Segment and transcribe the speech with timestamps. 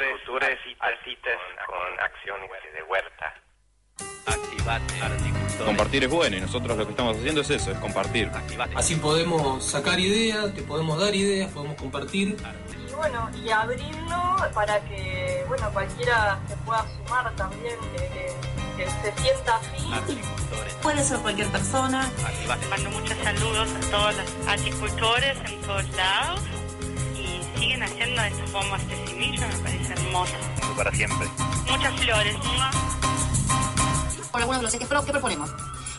[0.00, 3.34] Y Artistas con acciones de huerta.
[4.26, 5.64] Activate.
[5.64, 8.30] Compartir es bueno y nosotros lo que estamos haciendo es eso, es compartir.
[8.74, 12.36] Así podemos sacar ideas, te podemos dar ideas, podemos compartir.
[12.90, 18.90] Y bueno, y abrirlo para que bueno cualquiera se pueda sumar también, que, que- que
[18.90, 20.20] se sienta afín.
[20.82, 22.06] Puede ser cualquier persona.
[22.68, 26.40] Mando muchos saludos a todos los apicultores en todos lados
[27.56, 30.34] siguen haciendo estas bombas de semilla, me parece hermoso.
[30.76, 31.26] Para siempre.
[31.70, 32.70] Muchas flores, ¿no?
[34.30, 35.50] Por algunos de los ejes pro que proponemos.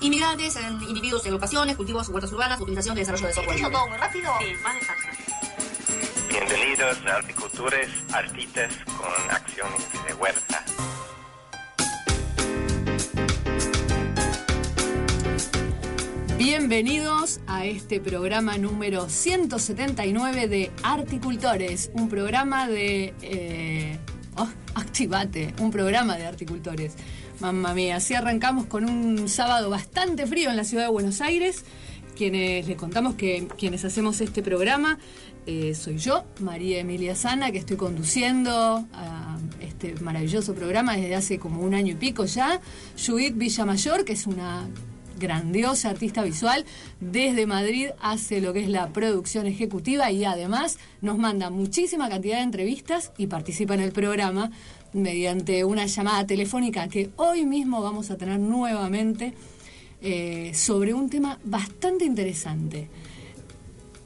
[0.02, 3.58] Inmigrantes, en individuos y agrupaciones, cultivos, huertas urbanas, utilización y desarrollo de software.
[3.58, 3.72] libre.
[3.72, 4.32] todo muy rápido?
[4.40, 5.12] Sí, más despacio.
[6.30, 10.64] Bienvenidos a Cultures Artistas con acciones de huerta.
[16.38, 23.98] Bienvenidos a este programa número 179 de Articultores, un programa de eh,
[24.36, 26.94] oh, Activate, un programa de articultores.
[27.40, 31.66] Mamma mía, así arrancamos con un sábado bastante frío en la ciudad de Buenos Aires.
[32.16, 35.00] Quienes les contamos que quienes hacemos este programa
[35.48, 41.40] eh, soy yo, María Emilia Sana, que estoy conduciendo a este maravilloso programa desde hace
[41.40, 42.62] como un año y pico ya.
[42.96, 44.68] Judith Villamayor, que es una
[45.18, 46.66] grandiosa artista visual,
[47.00, 52.38] desde Madrid hace lo que es la producción ejecutiva y además nos manda muchísima cantidad
[52.38, 54.52] de entrevistas y participa en el programa
[54.94, 59.34] mediante una llamada telefónica que hoy mismo vamos a tener nuevamente
[60.02, 62.90] eh, sobre un tema bastante interesante.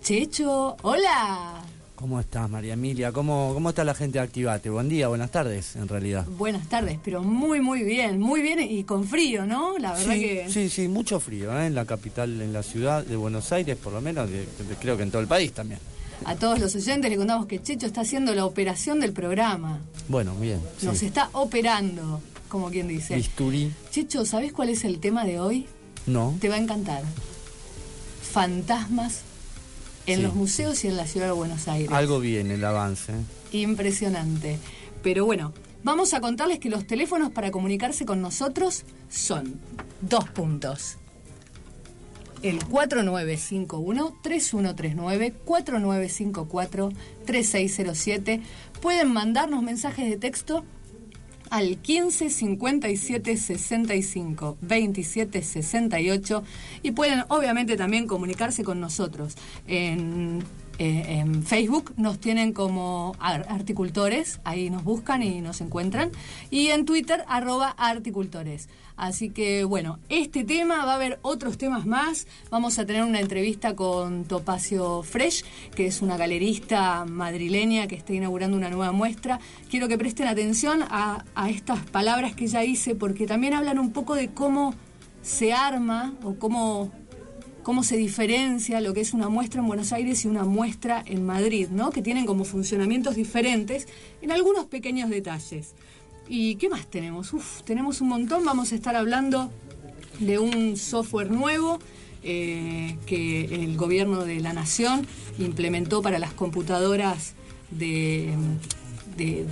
[0.01, 1.60] Checho, hola.
[2.01, 3.11] ¿Cómo estás, María Emilia?
[3.11, 4.71] ¿Cómo, ¿Cómo está la gente de Activate?
[4.71, 6.25] Buen día, buenas tardes, en realidad.
[6.25, 9.77] Buenas tardes, pero muy, muy bien, muy bien y con frío, ¿no?
[9.77, 10.49] La verdad sí, que...
[10.49, 11.67] sí, sí, mucho frío, ¿eh?
[11.67, 14.97] En la capital, en la ciudad de Buenos Aires, por lo menos, de- de- creo
[14.97, 15.79] que en todo el país también.
[16.25, 19.79] A todos los oyentes le contamos que Checho está haciendo la operación del programa.
[20.07, 20.59] Bueno, bien.
[20.79, 20.87] sí.
[20.87, 22.19] Nos está operando,
[22.49, 23.15] como quien dice.
[23.15, 25.67] Bisturí, Checho, ¿sabés cuál es el tema de hoy?
[26.07, 26.35] no.
[26.41, 27.03] Te va a encantar.
[28.31, 29.21] Fantasmas
[30.07, 30.21] en Sí.
[30.23, 31.91] los museos y en la ciudad de Buenos Aires.
[31.91, 33.13] Algo bien el avance.
[33.51, 34.57] Impresionante.
[35.03, 35.53] Pero bueno,
[35.83, 39.59] vamos a contarles que los teléfonos para comunicarse con nosotros son
[40.01, 40.97] dos puntos.
[42.43, 45.33] El 4951-3139,
[47.25, 48.41] 4954-3607.
[48.81, 50.65] Pueden mandarnos mensajes de texto
[51.51, 56.43] al 15 57 65 27 68
[56.81, 59.35] y pueden obviamente también comunicarse con nosotros
[59.67, 60.41] en,
[60.79, 66.11] eh, en Facebook nos tienen como ar- articultores ahí nos buscan y nos encuentran.
[66.49, 68.69] Y en Twitter arroba articultores.
[68.97, 72.27] Así que bueno este tema va a haber otros temas más.
[72.49, 75.43] Vamos a tener una entrevista con Topacio Fresh
[75.75, 79.39] que es una galerista madrileña que está inaugurando una nueva muestra.
[79.69, 84.15] Quiero que presten atención a, estas palabras que ella hice porque también hablan un poco
[84.15, 84.73] de cómo
[85.21, 86.91] se arma o cómo,
[87.63, 91.25] cómo se diferencia lo que es una muestra en Buenos Aires y una muestra en
[91.25, 91.91] Madrid, ¿no?
[91.91, 93.87] Que tienen como funcionamientos diferentes
[94.21, 95.73] en algunos pequeños detalles.
[96.27, 97.33] ¿Y qué más tenemos?
[97.33, 98.45] Uf, tenemos un montón.
[98.45, 99.51] Vamos a estar hablando
[100.19, 101.79] de un software nuevo
[102.23, 105.07] eh, que el gobierno de la nación
[105.39, 107.33] implementó para las computadoras
[107.71, 108.33] de,
[109.17, 109.45] de-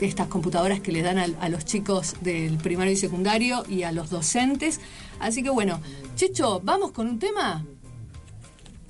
[0.00, 4.10] estas computadoras que le dan a, los chicos del primario y secundario y a los
[4.10, 4.80] docentes.
[5.20, 5.80] Así que bueno,
[6.16, 7.64] Checho, ¿vamos con un tema?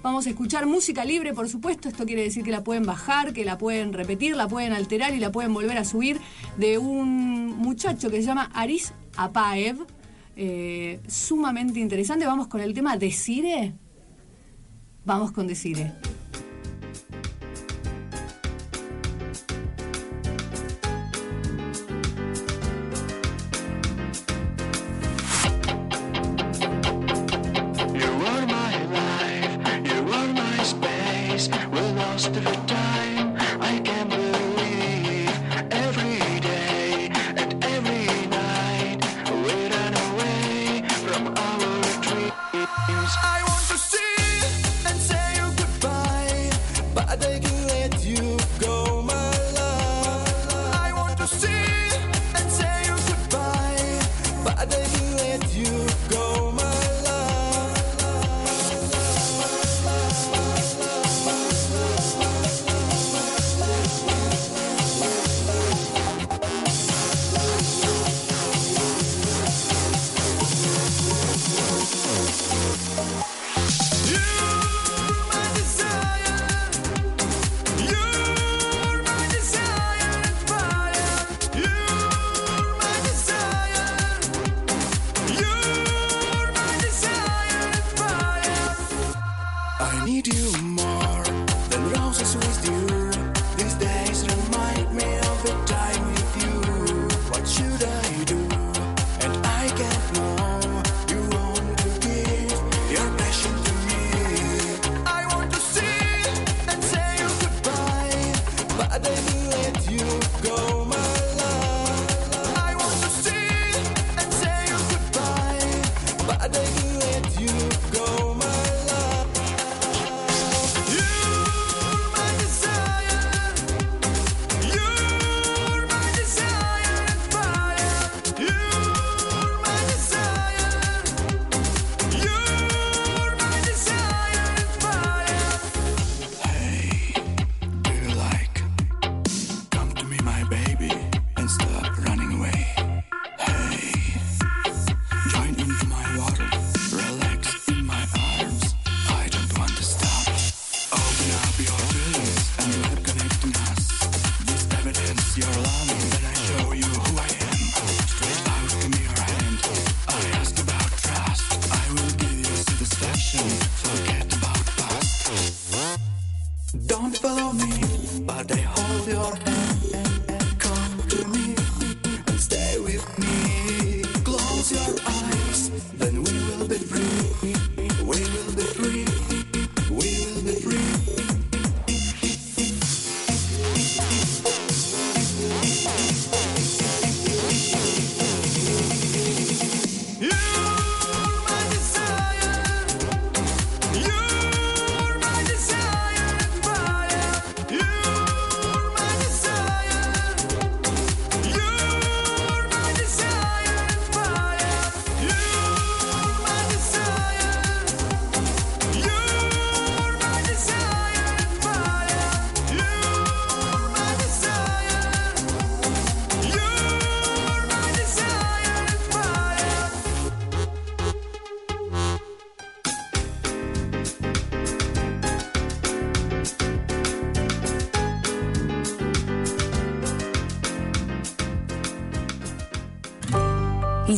[0.03, 1.89] Vamos a escuchar música libre, por supuesto.
[1.89, 5.19] Esto quiere decir que la pueden bajar, que la pueden repetir, la pueden alterar y
[5.19, 6.21] la pueden volver a subir
[6.57, 9.78] de un muchacho que se llama Aris Apaev.
[10.36, 12.27] eh, sumamente interesante.
[12.27, 13.75] Vamos con el tema Desire.
[15.04, 15.92] Vamos con Desire.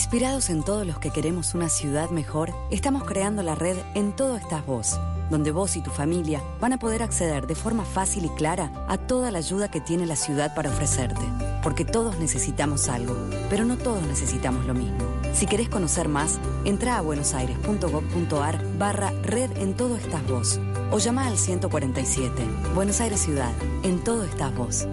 [0.09, 4.39] Inspirados en todos los que queremos una ciudad mejor, estamos creando la red En Todo
[4.39, 8.31] Estás Vos, donde vos y tu familia van a poder acceder de forma fácil y
[8.31, 11.21] clara a toda la ayuda que tiene la ciudad para ofrecerte.
[11.63, 13.15] Porque todos necesitamos algo,
[13.51, 14.97] pero no todos necesitamos lo mismo.
[15.35, 20.59] Si querés conocer más, entra a buenosaires.gov.ar barra red En Todo Estás Vos
[20.91, 22.43] o llama al 147.
[22.75, 23.53] Buenos Aires Ciudad,
[23.83, 24.89] en todo estás vos.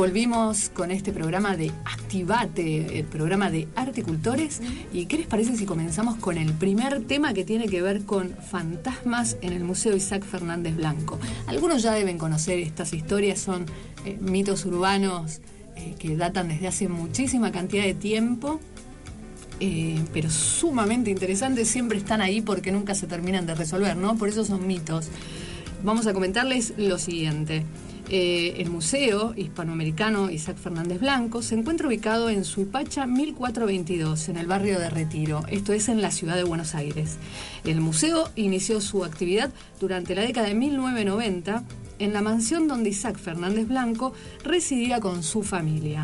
[0.00, 4.62] Volvimos con este programa de Activate, el programa de Articultores.
[4.94, 8.30] ¿Y qué les parece si comenzamos con el primer tema que tiene que ver con
[8.30, 11.18] fantasmas en el Museo Isaac Fernández Blanco?
[11.46, 13.66] Algunos ya deben conocer estas historias, son
[14.06, 15.42] eh, mitos urbanos
[15.76, 18.58] eh, que datan desde hace muchísima cantidad de tiempo.
[19.60, 24.16] eh, pero sumamente interesantes, siempre están ahí porque nunca se terminan de resolver, ¿no?
[24.16, 25.10] Por eso son mitos.
[25.84, 27.66] Vamos a comentarles lo siguiente.
[28.12, 34.48] Eh, el Museo Hispanoamericano Isaac Fernández Blanco se encuentra ubicado en Suipacha 1422, en el
[34.48, 37.18] barrio de Retiro, esto es en la ciudad de Buenos Aires.
[37.64, 41.62] El museo inició su actividad durante la década de 1990
[42.00, 44.12] en la mansión donde Isaac Fernández Blanco
[44.42, 46.02] residía con su familia.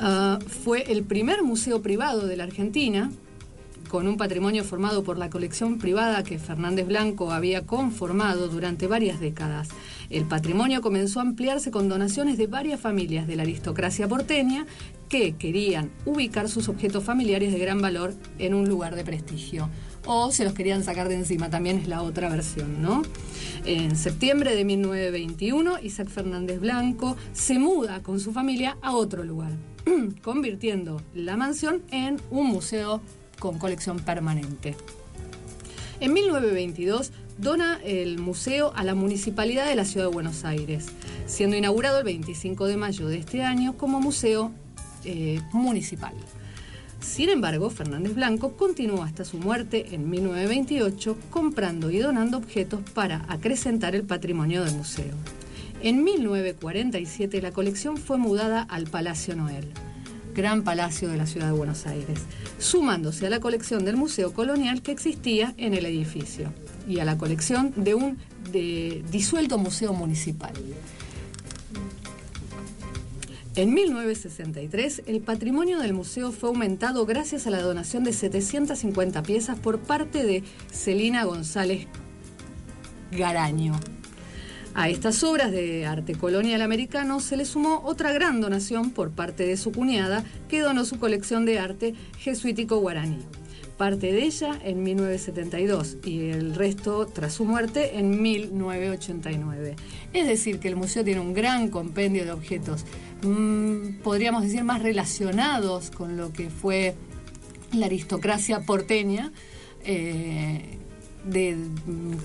[0.00, 3.12] Ah, fue el primer museo privado de la Argentina,
[3.88, 9.20] con un patrimonio formado por la colección privada que Fernández Blanco había conformado durante varias
[9.20, 9.68] décadas.
[10.10, 14.66] El patrimonio comenzó a ampliarse con donaciones de varias familias de la aristocracia porteña
[15.08, 19.68] que querían ubicar sus objetos familiares de gran valor en un lugar de prestigio.
[20.06, 23.02] O se los querían sacar de encima, también es la otra versión, ¿no?
[23.64, 29.52] En septiembre de 1921, Isaac Fernández Blanco se muda con su familia a otro lugar,
[30.22, 33.00] convirtiendo la mansión en un museo
[33.40, 34.76] con colección permanente.
[35.98, 40.86] En 1922 dona el museo a la Municipalidad de la Ciudad de Buenos Aires,
[41.26, 44.52] siendo inaugurado el 25 de mayo de este año como museo
[45.04, 46.14] eh, municipal.
[47.00, 53.24] Sin embargo, Fernández Blanco continuó hasta su muerte en 1928 comprando y donando objetos para
[53.28, 55.14] acrecentar el patrimonio del museo.
[55.82, 59.68] En 1947 la colección fue mudada al Palacio Noel,
[60.34, 62.18] gran palacio de la ciudad de Buenos Aires,
[62.58, 66.50] sumándose a la colección del Museo Colonial que existía en el edificio
[66.86, 68.18] y a la colección de un
[69.10, 70.52] disuelto museo municipal.
[73.56, 79.58] En 1963, el patrimonio del museo fue aumentado gracias a la donación de 750 piezas
[79.58, 81.86] por parte de Celina González
[83.12, 83.80] Garaño.
[84.74, 89.46] A estas obras de arte colonial americano se le sumó otra gran donación por parte
[89.46, 93.20] de su cuñada, que donó su colección de arte jesuítico guaraní.
[93.76, 99.76] Parte de ella en 1972 y el resto tras su muerte en 1989.
[100.14, 102.86] Es decir, que el museo tiene un gran compendio de objetos,
[103.22, 106.94] mm, podríamos decir, más relacionados con lo que fue
[107.74, 109.30] la aristocracia porteña,
[109.84, 110.78] eh,
[111.26, 111.58] de-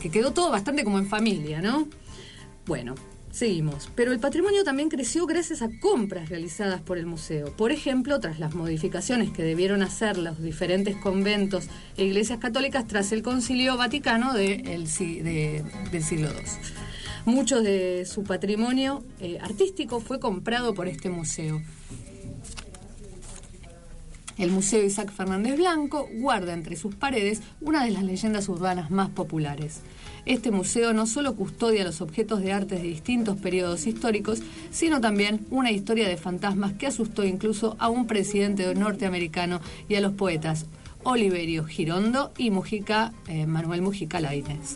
[0.01, 1.85] que quedó todo bastante como en familia, ¿no?
[2.65, 2.95] Bueno,
[3.31, 3.89] seguimos.
[3.95, 7.55] Pero el patrimonio también creció gracias a compras realizadas por el museo.
[7.55, 13.11] Por ejemplo, tras las modificaciones que debieron hacer los diferentes conventos e iglesias católicas tras
[13.11, 15.29] el concilio vaticano del siglo
[15.91, 16.31] II.
[17.25, 21.61] Mucho de su patrimonio eh, artístico fue comprado por este museo.
[24.39, 29.09] El Museo Isaac Fernández Blanco guarda entre sus paredes una de las leyendas urbanas más
[29.09, 29.81] populares.
[30.25, 35.45] Este museo no solo custodia los objetos de arte de distintos periodos históricos, sino también
[35.49, 40.67] una historia de fantasmas que asustó incluso a un presidente norteamericano y a los poetas
[41.03, 44.75] Oliverio Girondo y Mujica, eh, Manuel Mujica Lainez.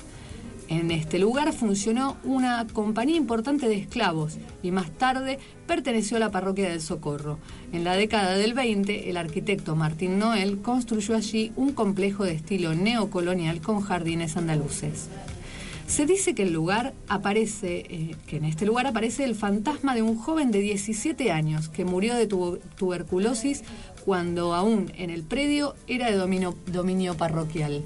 [0.68, 5.38] En este lugar funcionó una compañía importante de esclavos y más tarde
[5.68, 7.38] perteneció a la parroquia del Socorro.
[7.72, 12.74] En la década del 20, el arquitecto Martín Noel construyó allí un complejo de estilo
[12.74, 15.08] neocolonial con jardines andaluces.
[15.88, 20.02] Se dice que el lugar aparece, eh, que en este lugar aparece el fantasma de
[20.02, 23.64] un joven de 17 años que murió de tu- tuberculosis
[24.04, 27.84] cuando aún en el predio era de dominio, dominio parroquial.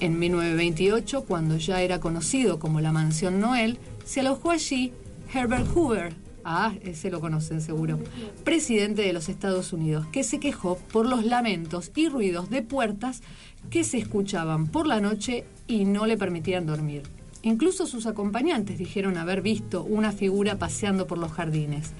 [0.00, 4.92] En 1928, cuando ya era conocido como la Mansión Noel, se alojó allí
[5.32, 7.98] Herbert Hoover, ah, ese lo conocen seguro,
[8.44, 13.22] presidente de los Estados Unidos, que se quejó por los lamentos y ruidos de puertas
[13.70, 17.02] que se escuchaban por la noche y no le permitían dormir.
[17.44, 21.92] Incluso sus acompañantes dijeron haber visto una figura paseando por los jardines.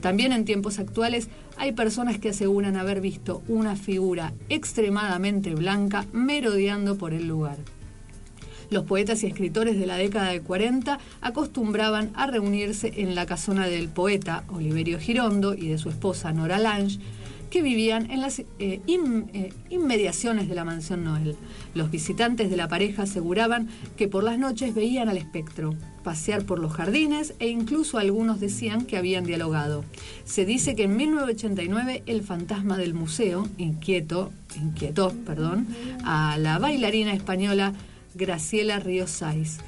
[0.00, 6.98] También en tiempos actuales hay personas que aseguran haber visto una figura extremadamente blanca merodeando
[6.98, 7.56] por el lugar.
[8.70, 13.66] Los poetas y escritores de la década de 40 acostumbraban a reunirse en la casona
[13.66, 17.00] del poeta Oliverio Girondo y de su esposa Nora Lange,
[17.52, 21.36] que vivían en las eh, eh, inmediaciones de la mansión Noel.
[21.74, 23.68] Los visitantes de la pareja aseguraban
[23.98, 28.86] que por las noches veían al espectro pasear por los jardines e incluso algunos decían
[28.86, 29.84] que habían dialogado.
[30.24, 35.66] Se dice que en 1989 el fantasma del museo inquieto, inquietó perdón,
[36.04, 37.74] a la bailarina española
[38.14, 39.58] Graciela Ríos Saiz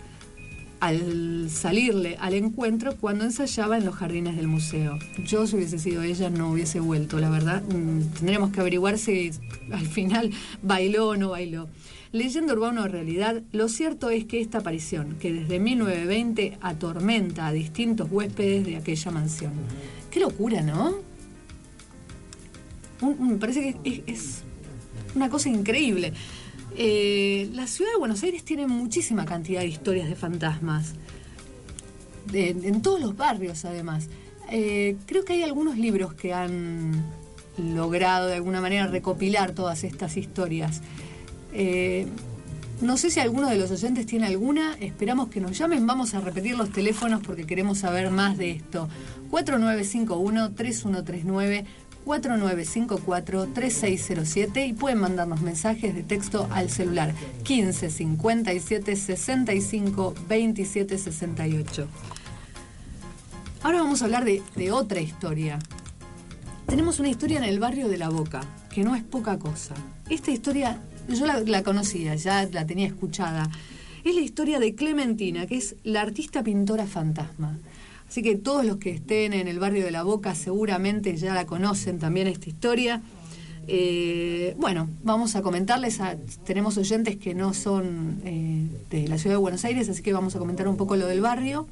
[0.84, 4.98] al salirle al encuentro cuando ensayaba en los jardines del museo.
[5.24, 7.62] Yo, si hubiese sido ella, no hubiese vuelto, la verdad.
[7.62, 9.30] Mm, Tendremos que averiguar si
[9.72, 10.30] al final
[10.62, 11.68] bailó o no bailó.
[12.12, 17.52] Leyenda urbana o realidad, lo cierto es que esta aparición, que desde 1920 atormenta a
[17.52, 19.52] distintos huéspedes de aquella mansión.
[20.10, 20.96] Qué locura, ¿no?
[23.00, 24.42] Me parece que es
[25.14, 26.12] una cosa increíble.
[26.76, 30.94] Eh, la ciudad de Buenos Aires tiene muchísima cantidad de historias de fantasmas.
[32.32, 34.08] En todos los barrios, además.
[34.50, 37.04] Eh, creo que hay algunos libros que han
[37.56, 40.80] logrado de alguna manera recopilar todas estas historias.
[41.52, 42.06] Eh,
[42.80, 44.76] no sé si alguno de los oyentes tiene alguna.
[44.80, 45.86] Esperamos que nos llamen.
[45.86, 48.88] Vamos a repetir los teléfonos porque queremos saber más de esto.
[49.30, 51.64] 4951-3139.
[52.04, 61.88] 4954-3607 y pueden mandarnos mensajes de texto al celular 15 57 65 27 68.
[63.62, 64.42] Ahora vamos a hablar de,
[64.72, 65.58] otra historia.
[66.66, 69.74] Tenemos una historia en el barrio de La Boca, que no es poca cosa.
[70.10, 73.48] Esta historia yo la conocía, ya la tenía escuchada.
[74.04, 77.58] Es la historia de Clementina, que es la artista pintora fantasma.
[78.08, 81.46] Así que todos los que estén en el barrio de La Boca seguramente ya la
[81.46, 83.02] conocen también esta historia.
[83.66, 89.34] Eh, bueno, vamos a comentarles, a- tenemos oyentes que no son eh, de la ciudad
[89.34, 91.66] de Buenos Aires, así que vamos a comentar un poco lo del barrio.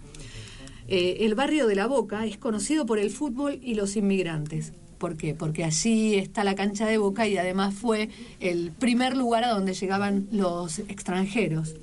[0.88, 4.72] Eh, el barrio de La Boca es conocido por el fútbol y los inmigrantes.
[4.98, 5.34] ¿Por qué?
[5.34, 8.08] Porque allí está la cancha de Boca y además fue
[8.40, 11.74] el primer lugar a donde llegaban los extranjeros.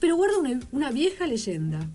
[0.00, 1.88] Pero guarda una, una vieja leyenda,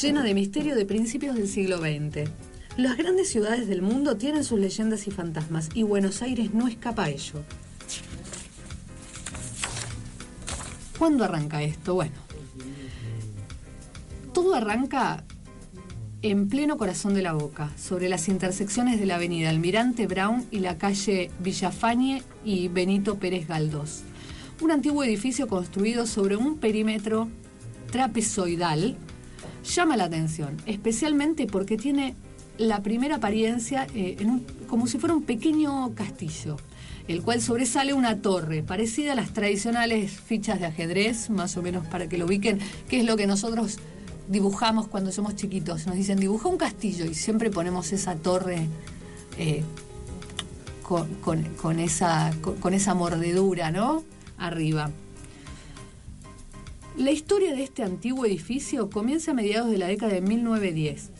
[0.00, 2.30] llena de misterio de principios del siglo XX.
[2.78, 7.04] Las grandes ciudades del mundo tienen sus leyendas y fantasmas, y Buenos Aires no escapa
[7.04, 7.42] a ello.
[10.98, 11.94] ¿Cuándo arranca esto?
[11.94, 12.14] Bueno,
[14.32, 15.24] todo arranca
[16.22, 20.60] en pleno corazón de la boca, sobre las intersecciones de la avenida Almirante Brown y
[20.60, 24.04] la calle Villafañe y Benito Pérez Galdós.
[24.62, 27.28] Un antiguo edificio construido sobre un perímetro
[27.90, 28.96] trapezoidal
[29.64, 32.14] llama la atención, especialmente porque tiene
[32.58, 36.56] la primera apariencia eh, en un- como si fuera un pequeño castillo,
[37.08, 41.86] el cual sobresale una torre parecida a las tradicionales fichas de ajedrez, más o menos
[41.86, 43.78] para que lo ubiquen, que es lo que nosotros
[44.28, 45.86] dibujamos cuando somos chiquitos.
[45.86, 48.68] Nos dicen, dibuja un castillo y siempre ponemos esa torre
[49.38, 49.62] eh,
[50.82, 51.08] con,
[51.56, 54.04] con- esa, con esa mordedura, ¿no?
[54.38, 54.90] Arriba.
[56.96, 61.10] La historia de este antiguo edificio comienza a mediados de la década de 1910.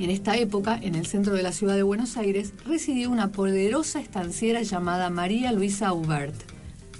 [0.00, 4.00] En esta época, en el centro de la ciudad de Buenos Aires, residía una poderosa
[4.00, 6.34] estanciera llamada María Luisa Aubert,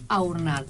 [0.07, 0.69] Aurnat.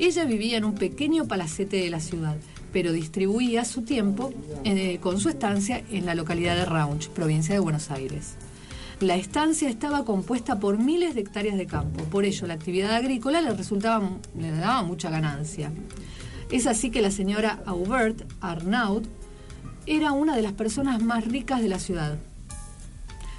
[0.00, 2.36] Ella vivía en un pequeño palacete de la ciudad,
[2.72, 4.32] pero distribuía su tiempo
[4.64, 8.34] eh, con su estancia en la localidad de Raunch, provincia de Buenos Aires.
[9.00, 13.40] La estancia estaba compuesta por miles de hectáreas de campo, por ello la actividad agrícola
[13.40, 15.70] le resultaba le daba mucha ganancia.
[16.50, 19.04] Es así que la señora Aubert Arnaud
[19.86, 22.18] era una de las personas más ricas de la ciudad.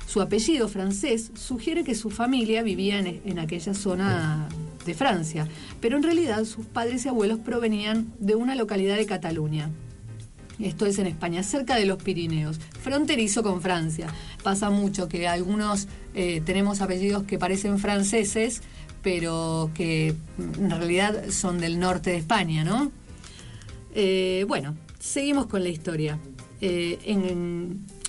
[0.07, 4.47] Su apellido francés sugiere que su familia vivía en, en aquella zona
[4.85, 5.45] de Francia,
[5.81, 9.69] pero en realidad sus padres y abuelos provenían de una localidad de Cataluña.
[10.59, 14.07] Esto es en España, cerca de los Pirineos, fronterizo con Francia.
[14.43, 18.61] Pasa mucho que algunos eh, tenemos apellidos que parecen franceses,
[19.01, 22.91] pero que en realidad son del norte de España, ¿no?
[23.95, 26.19] Eh, bueno, seguimos con la historia.
[26.61, 26.99] Eh,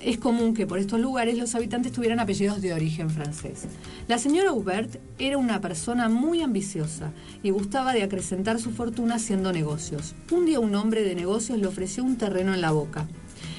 [0.03, 3.67] es común que por estos lugares los habitantes tuvieran apellidos de origen francés.
[4.09, 7.13] La señora Hubert era una persona muy ambiciosa
[7.45, 10.15] y gustaba de acrecentar su fortuna haciendo negocios.
[10.33, 13.07] Un día un hombre de negocios le ofreció un terreno en la boca.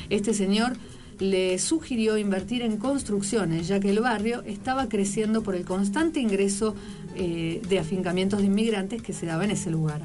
[0.09, 0.73] Este señor
[1.21, 6.75] le sugirió invertir en construcciones, ya que el barrio estaba creciendo por el constante ingreso
[7.15, 10.01] eh, de afincamientos de inmigrantes que se daba en ese lugar.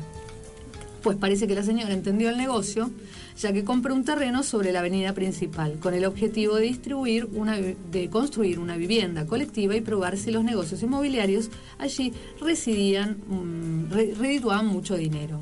[1.03, 2.91] Pues parece que la señora entendió el negocio,
[3.39, 8.11] ya que compró un terreno sobre la avenida principal, con el objetivo de distribuir de
[8.11, 11.49] construir una vivienda colectiva y probar si los negocios inmobiliarios
[11.79, 15.41] allí residían, mm, re- redituaban mucho dinero.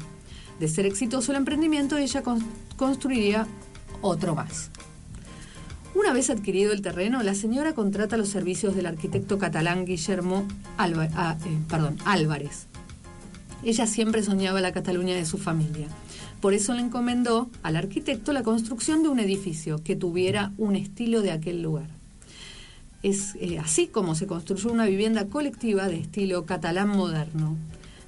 [0.60, 2.44] De ser exitoso el emprendimiento, ella con-
[2.76, 3.46] construiría
[4.02, 4.70] otro más.
[5.94, 10.44] Una vez adquirido el terreno, la señora contrata los servicios del arquitecto catalán Guillermo
[10.76, 12.66] ah, eh, Álvarez.
[13.62, 15.86] Ella siempre soñaba la Cataluña de su familia.
[16.40, 21.22] Por eso le encomendó al arquitecto la construcción de un edificio que tuviera un estilo
[21.22, 21.88] de aquel lugar.
[23.04, 27.56] Es eh, así como se construyó una vivienda colectiva de estilo catalán moderno.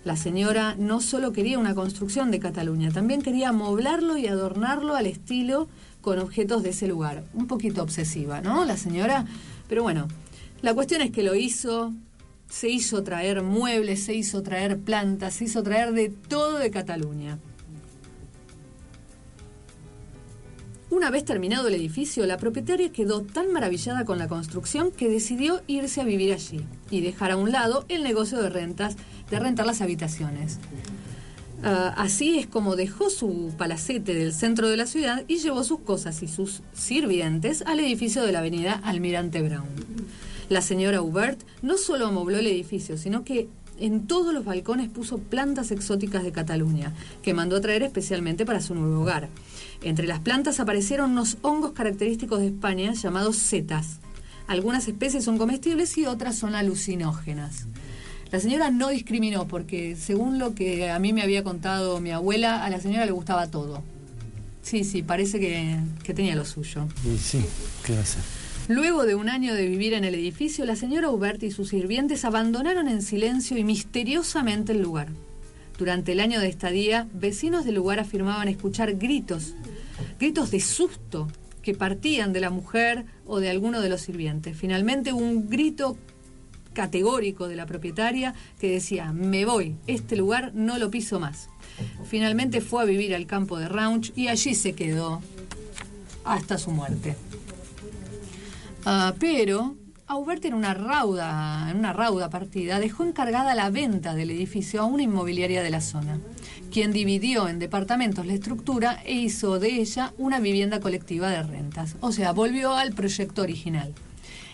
[0.05, 5.07] La señora no solo quería una construcción de Cataluña, también quería amoblarlo y adornarlo al
[5.07, 5.69] estilo
[6.07, 7.25] con objetos de ese lugar.
[7.35, 8.65] Un poquito obsesiva, ¿no?
[8.65, 9.27] La señora.
[9.69, 10.07] Pero bueno,
[10.63, 11.93] la cuestión es que lo hizo,
[12.49, 17.41] se hizo traer muebles, se hizo traer plantas, se hizo traer de todo de Cataluña.
[20.91, 25.61] Una vez terminado el edificio, la propietaria quedó tan maravillada con la construcción que decidió
[25.67, 28.97] irse a vivir allí y dejar a un lado el negocio de rentas,
[29.29, 30.61] de rentar las habitaciones.
[31.63, 35.81] Ah, así es como dejó su palacete del centro de la ciudad y llevó sus
[35.81, 39.67] cosas y sus sirvientes al edificio de la avenida Almirante Brown.
[40.49, 45.19] La señora Hubert no solo amobló el edificio, sino que en todos los balcones puso
[45.19, 49.29] plantas exóticas de Cataluña, que mandó traer especialmente para su nuevo hogar.
[49.83, 53.99] Entre las plantas aparecieron unos hongos característicos de España llamados setas.
[54.47, 57.67] Algunas especies son comestibles y otras son alucinógenas.
[58.31, 62.65] La señora no discriminó porque, según lo que a mí me había contado mi abuela,
[62.65, 63.83] a la señora le gustaba todo.
[64.63, 66.89] Sí, sí, parece que, que tenía lo suyo.
[67.05, 67.45] Y sí,
[67.85, 68.23] ¿qué va a hacer?
[68.69, 72.25] Luego de un año de vivir en el edificio, la señora Hubert y sus sirvientes
[72.25, 75.09] abandonaron en silencio y misteriosamente el lugar.
[75.79, 79.55] Durante el año de estadía, vecinos del lugar afirmaban escuchar gritos,
[80.19, 81.29] gritos de susto
[81.63, 84.57] que partían de la mujer o de alguno de los sirvientes.
[84.57, 85.97] Finalmente un grito
[86.77, 91.49] categórico de la propietaria que decía, me voy, este lugar no lo piso más.
[92.05, 95.23] Finalmente fue a vivir al campo de Raunch y allí se quedó
[96.25, 97.17] hasta su muerte.
[98.85, 99.75] Ah, pero
[100.07, 104.85] Aubert en una rauda, en una rauda partida, dejó encargada la venta del edificio a
[104.85, 106.21] una inmobiliaria de la zona,
[106.71, 111.97] quien dividió en departamentos la estructura e hizo de ella una vivienda colectiva de rentas.
[112.01, 113.95] O sea, volvió al proyecto original.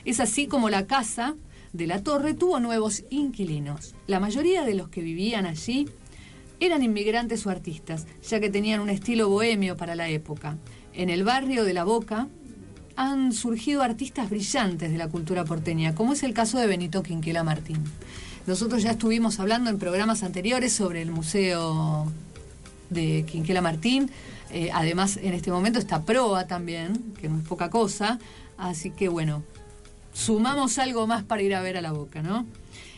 [0.05, 1.35] Es así como la casa
[1.73, 3.95] de la torre tuvo nuevos inquilinos.
[4.07, 5.89] La mayoría de los que vivían allí
[6.61, 10.59] eran inmigrantes o artistas, ya que tenían un estilo bohemio para la época.
[10.93, 12.29] En el barrio de La Boca
[12.95, 17.43] han surgido artistas brillantes de la cultura porteña, como es el caso de Benito Quinquela
[17.43, 17.83] Martín.
[18.47, 22.11] Nosotros ya estuvimos hablando en programas anteriores sobre el Museo
[22.91, 24.11] de Quinquela Martín.
[24.53, 28.19] Eh, además, en este momento está Proa también, que no es poca cosa.
[28.59, 29.43] Así que bueno,
[30.12, 32.46] sumamos algo más para ir a ver a la boca, ¿no?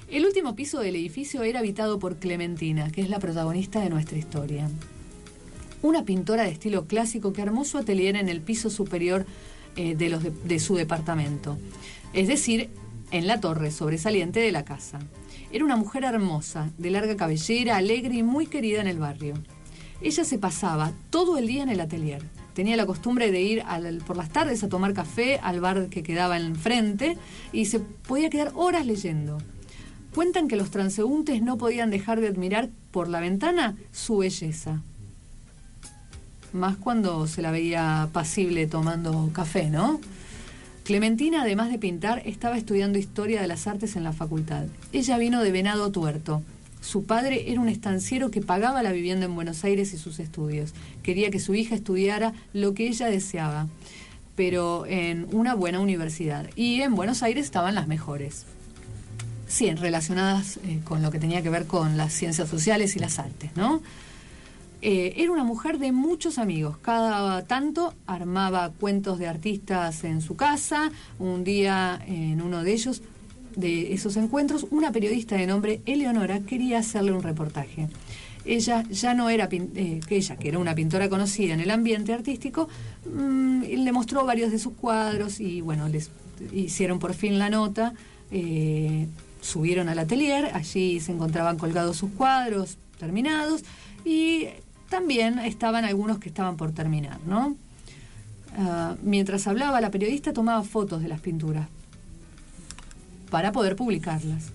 [0.09, 4.19] El último piso del edificio era habitado por Clementina, que es la protagonista de nuestra
[4.19, 4.69] historia.
[5.83, 9.27] Una pintora de estilo clásico que armó su atelier en el piso superior
[9.77, 11.59] eh, de, su departamento,
[12.13, 12.71] es decir,
[13.11, 15.01] en la torre sobresaliente de la casa.
[15.51, 19.35] Era una mujer hermosa, de larga cabellera, alegre y muy querida en el barrio.
[20.01, 22.23] Ella se pasaba todo el día en el atelier.
[22.55, 23.65] Tenía la costumbre de ir
[24.07, 27.19] por las tardes a tomar café al bar que quedaba enfrente
[27.53, 29.39] y se podía quedar horas leyendo.
[30.15, 34.83] Cuentan que los transeúntes no podían dejar de admirar por la ventana su belleza.
[36.53, 40.01] Más cuando se la veía pasible tomando café, ¿no?
[40.85, 44.67] Clementina, además de pintar, estaba estudiando historia de las artes en la facultad.
[44.93, 46.43] Ella vino de Venado Tuerto.
[46.85, 50.75] Su padre era un estanciero que pagaba la vivienda en Buenos Aires y sus estudios.
[51.03, 53.69] Quería que su hija estudiara lo que ella deseaba,
[54.37, 56.51] pero en una buena universidad.
[56.57, 58.45] Y en Buenos Aires estaban las mejores.
[59.49, 63.19] Sí, relacionadas eh, con lo que tenía que ver con las ciencias sociales y las
[63.19, 63.81] artes, ¿no?
[64.83, 66.77] Eh, era una mujer de muchos amigos.
[66.83, 70.93] Cada tanto armaba cuentos de artistas en su casa.
[71.19, 73.01] Un día, en uno de ellos,
[73.57, 77.89] de esos encuentros, una periodista de nombre Eleonora quería hacerle un reportaje.
[78.45, 82.69] Ella ya no era, eh, ella, que era una pintora conocida en el ambiente artístico,
[83.11, 86.11] mm, le mostró varios de sus cuadros y bueno, les
[86.53, 87.95] hicieron por fin la nota.
[88.31, 89.07] eh,
[89.41, 93.63] subieron al atelier, allí se encontraban colgados sus cuadros terminados
[94.05, 94.47] y
[94.89, 97.55] también estaban algunos que estaban por terminar, ¿no?
[98.57, 101.69] Ah, mientras hablaba, la periodista tomaba fotos de las pinturas
[103.31, 104.53] para poder publicarlas.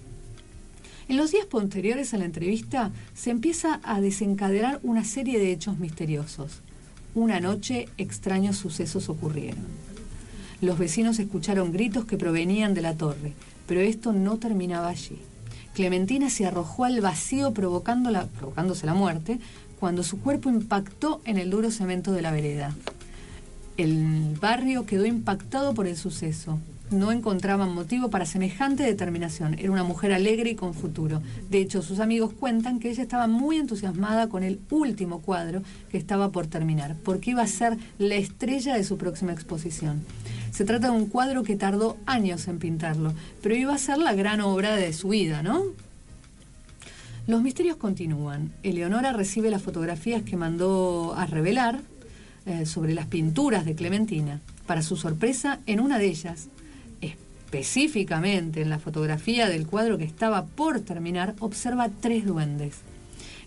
[1.08, 5.79] En los días posteriores a la entrevista se empieza a desencadenar una serie de hechos
[5.79, 6.62] misteriosos.
[7.15, 9.65] Una noche extraños sucesos ocurrieron.
[10.62, 13.34] Los vecinos escucharon gritos que provenían de la torre,
[13.65, 15.17] pero esto no terminaba allí.
[15.73, 19.39] Clementina se arrojó al vacío provocándola, provocándose la muerte
[19.79, 22.75] cuando su cuerpo impactó en el duro cemento de la vereda.
[23.77, 26.60] El barrio quedó impactado por el suceso.
[26.91, 29.54] No encontraban motivo para semejante determinación.
[29.60, 31.21] Era una mujer alegre y con futuro.
[31.49, 35.99] De hecho, sus amigos cuentan que ella estaba muy entusiasmada con el último cuadro que
[35.99, 40.04] estaba por terminar, porque iba a ser la estrella de su próxima exposición.
[40.52, 44.13] Se trata de un cuadro que tardó años en pintarlo, pero iba a ser la
[44.13, 45.62] gran obra de su vida, ¿no?
[47.28, 48.52] Los misterios continúan.
[48.63, 51.82] Eleonora recibe las fotografías que mandó a revelar
[52.47, 54.41] eh, sobre las pinturas de Clementina.
[54.65, 56.49] Para su sorpresa, en una de ellas,
[57.49, 62.75] específicamente en la fotografía del cuadro que estaba por terminar, observa tres duendes.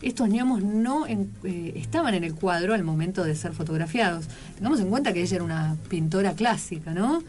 [0.03, 4.27] Estos gnomos no eh, estaban en el cuadro al momento de ser fotografiados.
[4.57, 7.23] Tengamos en cuenta que ella era una pintora clásica, ¿no?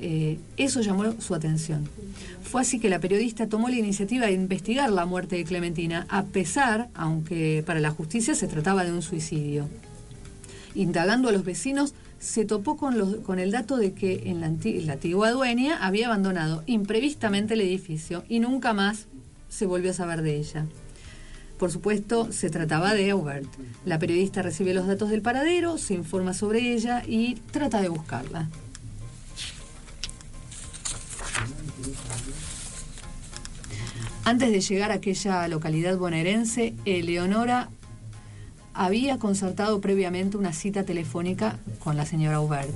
[0.00, 1.88] Eh, eso llamó su atención.
[2.42, 6.24] Fue así que la periodista tomó la iniciativa de investigar la muerte de Clementina, a
[6.24, 9.66] pesar, aunque para la justicia se trataba de un suicidio.
[10.74, 14.46] Indagando a los vecinos, se topó con, los- con el dato de que en la,
[14.46, 19.06] anti- la antigua dueña había abandonado imprevistamente el edificio y nunca más
[19.48, 20.66] se volvió a saber de ella.
[21.58, 23.48] Por supuesto, se trataba de Aubert.
[23.84, 28.48] La periodista recibe los datos del paradero, se informa sobre ella y trata de buscarla.
[34.24, 37.70] Antes de llegar a aquella localidad bonaerense, Eleonora
[38.78, 42.72] había concertado previamente una cita telefónica con la señora Hubert.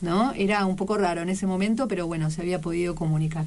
[0.00, 0.32] ¿No?
[0.32, 3.46] Era un poco raro en ese momento, pero bueno, se había podido comunicar.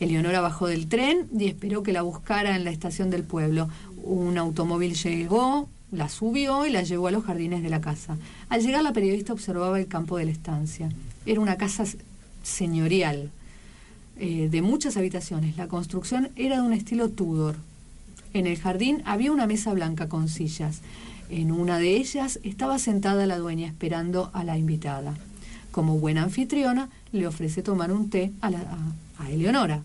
[0.00, 3.68] Eleonora bajó del tren y esperó que la buscara en la estación del pueblo.
[4.02, 8.16] Un automóvil llegó, la subió y la llevó a los jardines de la casa.
[8.48, 10.90] Al llegar, la periodista observaba el campo de la estancia.
[11.26, 11.84] Era una casa
[12.42, 13.30] señorial,
[14.18, 15.56] eh, de muchas habitaciones.
[15.56, 17.56] La construcción era de un estilo Tudor.
[18.32, 20.80] En el jardín había una mesa blanca con sillas.
[21.32, 25.14] En una de ellas estaba sentada la dueña esperando a la invitada.
[25.70, 29.82] Como buena anfitriona, le ofrece tomar un té a, a- Eleonora.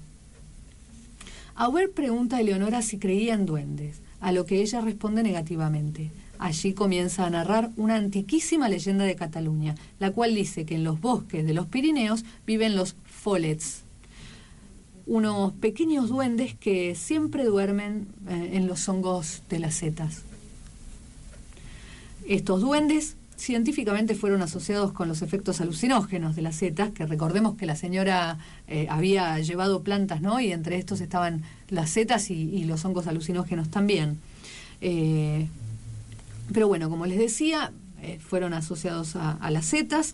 [1.55, 6.11] Aubert pregunta a Eleonora si creía en duendes, a lo que ella responde negativamente.
[6.37, 10.99] Allí comienza a narrar una antiquísima leyenda de Cataluña, la cual dice que en los
[10.99, 13.83] bosques de los Pirineos viven los follets,
[15.05, 20.23] unos pequeños duendes que siempre duermen eh, en los hongos de las setas.
[22.27, 27.65] Estos duendes científicamente fueron asociados con los efectos alucinógenos de las setas, que recordemos que
[27.65, 28.37] la señora
[28.67, 30.41] eh, había llevado plantas, ¿no?
[30.41, 34.19] Y entre estos estaban las setas y, los hongos alucinógenos también.
[34.81, 35.47] Eh,
[36.51, 40.13] pero bueno, como les decía, eh, fueron asociados a, las setas.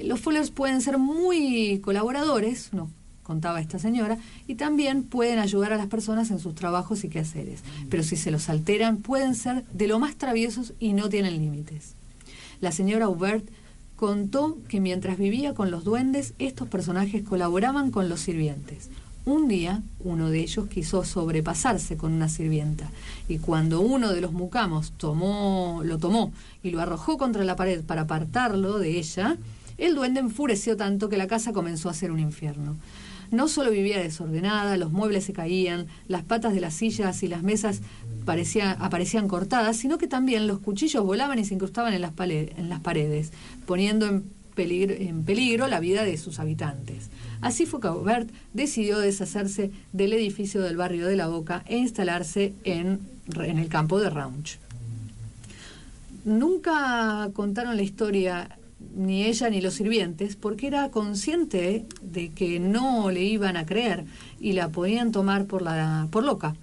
[0.00, 2.88] Los follers pueden ser muy colaboradores, nos
[3.22, 7.60] contaba esta señora, y también pueden ayudar a las personas en sus trabajos y quehaceres.
[7.88, 11.94] Pero si se los alteran, pueden ser de lo más traviesos y no tienen límites.
[12.60, 13.44] La señora Hubert
[13.96, 18.90] contó que mientras vivía con los duendes, estos personajes colaboraban con los sirvientes.
[19.24, 22.90] Un día, uno de ellos quiso sobrepasarse con una sirvienta,
[23.28, 26.32] y cuando uno de los mucamos tomó, lo tomó
[26.64, 29.38] y lo arrojó contra la pared para apartarlo de ella,
[29.78, 32.76] el duende enfureció tanto que la casa comenzó a ser un infierno.
[33.32, 37.42] No solo vivía desordenada, los muebles se caían, las patas de las sillas y las
[37.42, 37.80] mesas
[38.24, 42.52] parecía- aparecían cortadas, sino que también los cuchillos volaban y se incrustaban en las, pale-
[42.56, 43.32] en las paredes,
[43.66, 44.22] poniendo en
[44.54, 47.08] peligro, en peligro la vida de sus habitantes.
[47.40, 52.52] Así fue que Aubert decidió deshacerse del edificio del barrio de la Boca e instalarse
[52.64, 53.00] en,
[53.34, 54.58] en el campo de Raunch.
[56.24, 58.58] Nunca contaron la historia
[58.96, 64.04] ni ella ni los sirvientes porque era consciente de que no le iban a creer
[64.40, 66.54] y la podían tomar por la por loca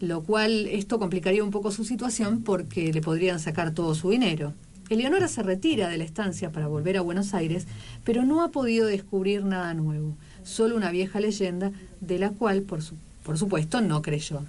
[0.00, 4.52] lo cual esto complicaría un poco su situación porque le podrían sacar todo su dinero.
[4.90, 7.66] Eleonora se retira de la estancia para volver a Buenos Aires,
[8.04, 12.80] pero no ha podido descubrir nada nuevo, solo una vieja leyenda de la cual, por,
[12.80, 14.42] su- por supuesto, no creyó.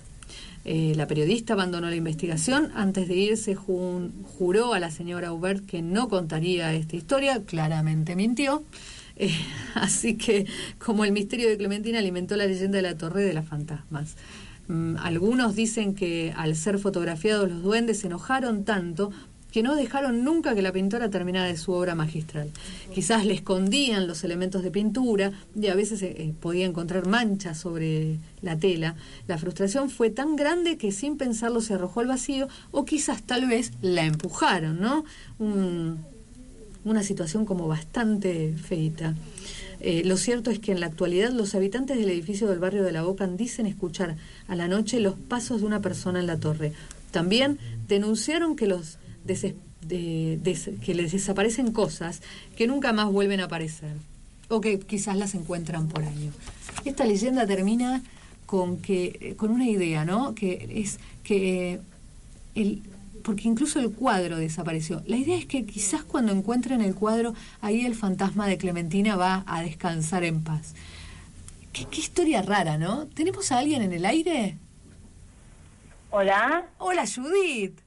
[0.72, 2.72] Eh, la periodista abandonó la investigación.
[2.76, 7.44] Antes de irse, juró a la señora Hubert que no contaría esta historia.
[7.44, 8.64] Claramente mintió.
[9.16, 9.34] Eh,
[9.74, 10.46] así que,
[10.78, 14.16] como el misterio de Clementina alimentó la leyenda de la Torre de las Fantasmas.
[14.68, 19.10] Mm, algunos dicen que al ser fotografiados los duendes se enojaron tanto
[19.52, 22.50] que no dejaron nunca que la pintora terminara su obra magistral.
[22.94, 27.58] Quizás le escondían los elementos de pintura y a veces eh, eh, podía encontrar manchas
[27.58, 28.96] sobre la tela.
[29.28, 33.48] La frustración fue tan grande que sin pensarlo se arrojó al vacío o quizás tal
[33.48, 35.04] vez la empujaron, ¿no?
[35.40, 35.98] Un-
[36.86, 39.14] una situación como bastante feita.
[39.82, 42.92] Eh, lo cierto es que en la actualidad los habitantes del edificio del barrio de
[42.94, 44.16] La Boca dicen escuchar
[44.48, 46.72] a la noche los pasos de una persona en la torre.
[47.12, 48.98] También denunciaron que los
[49.30, 49.56] deses-
[49.88, 52.22] de- des- que les desaparecen cosas
[52.58, 53.94] que nunca más vuelven a aparecer
[54.50, 56.32] o que quizás las encuentran por año.
[56.86, 58.02] Esta leyenda termina
[58.46, 60.34] con que eh, con una idea, ¿no?
[60.36, 60.50] Que
[60.84, 61.82] es que eh,
[62.56, 62.82] el
[63.24, 65.04] porque incluso el cuadro desapareció.
[65.06, 69.44] La idea es que quizás cuando encuentren el cuadro, ahí el fantasma de Clementina va
[69.46, 70.74] a descansar en paz.
[71.74, 73.08] Qué, qué historia rara, ¿no?
[73.08, 74.56] ¿Tenemos a alguien en el aire?
[76.12, 76.66] Hola.
[76.80, 77.78] Hola, Judith.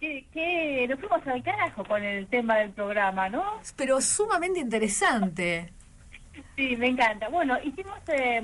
[0.00, 3.42] Que, que nos fuimos al carajo con el tema del programa, ¿no?
[3.76, 5.72] Pero sumamente interesante.
[6.56, 7.28] Sí, me encanta.
[7.28, 8.40] Bueno, hicimos eh,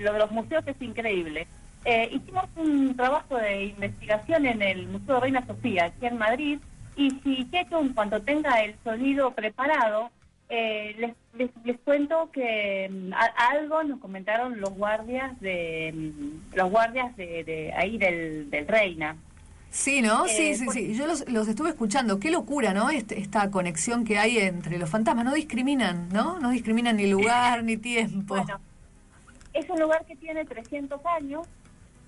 [0.00, 1.46] lo de los museos es increíble.
[1.86, 6.58] Eh, hicimos un trabajo de investigación en el Museo Reina Sofía, aquí en Madrid,
[6.96, 10.10] y si Checho, en cuanto tenga el sonido preparado,
[10.50, 16.70] eh, les, les, les cuento que a- algo nos comentaron los guardias de mm, los
[16.70, 19.16] guardias de, de ahí del, del Reina.
[19.74, 20.28] Sí, ¿no?
[20.28, 20.94] Sí, Eh, sí, por- sí.
[20.94, 22.20] Yo los, los estuve escuchando.
[22.20, 22.90] Qué locura, ¿no?
[22.90, 25.24] Este- esta conexión que hay entre los fantasmas.
[25.24, 26.38] No discriminan, ¿no?
[26.38, 28.36] No discriminan ni lugar ni tiempo.
[28.36, 28.60] Bueno,
[29.52, 31.48] es un lugar que tiene 300 años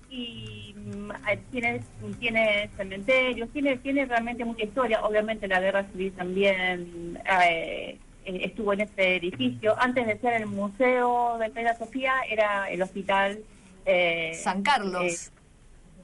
[0.09, 1.11] y mm,
[1.51, 1.81] tiene,
[2.21, 5.03] tiene cementerios, tiene, tiene realmente mucha historia.
[5.05, 9.75] Obviamente la guerra civil también eh, eh, estuvo en este edificio.
[9.77, 13.39] Antes de ser el Museo de Reina Sofía era el hospital...
[13.85, 15.31] eh, San Carlos.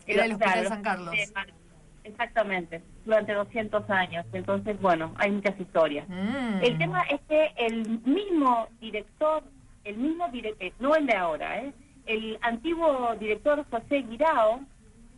[0.06, 1.16] Era el Hospital claro, San Carlos.
[2.04, 4.26] Exactamente, durante 200 años.
[4.34, 6.08] Entonces, bueno, hay muchas historias.
[6.10, 6.62] Mm.
[6.62, 9.44] El tema es que el mismo director,
[9.86, 11.74] el mismo director, no el de ahora, ¿eh?
[12.06, 14.62] el antiguo director José Guirao,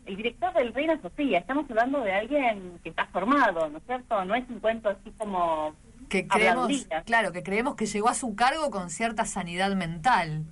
[0.06, 4.24] el director del Reina Sofía, estamos hablando de alguien que está formado, ¿no es cierto?
[4.26, 5.74] No es un cuento así como
[6.10, 10.46] Que creemos, claro, que creemos que llegó a su cargo con cierta sanidad mental.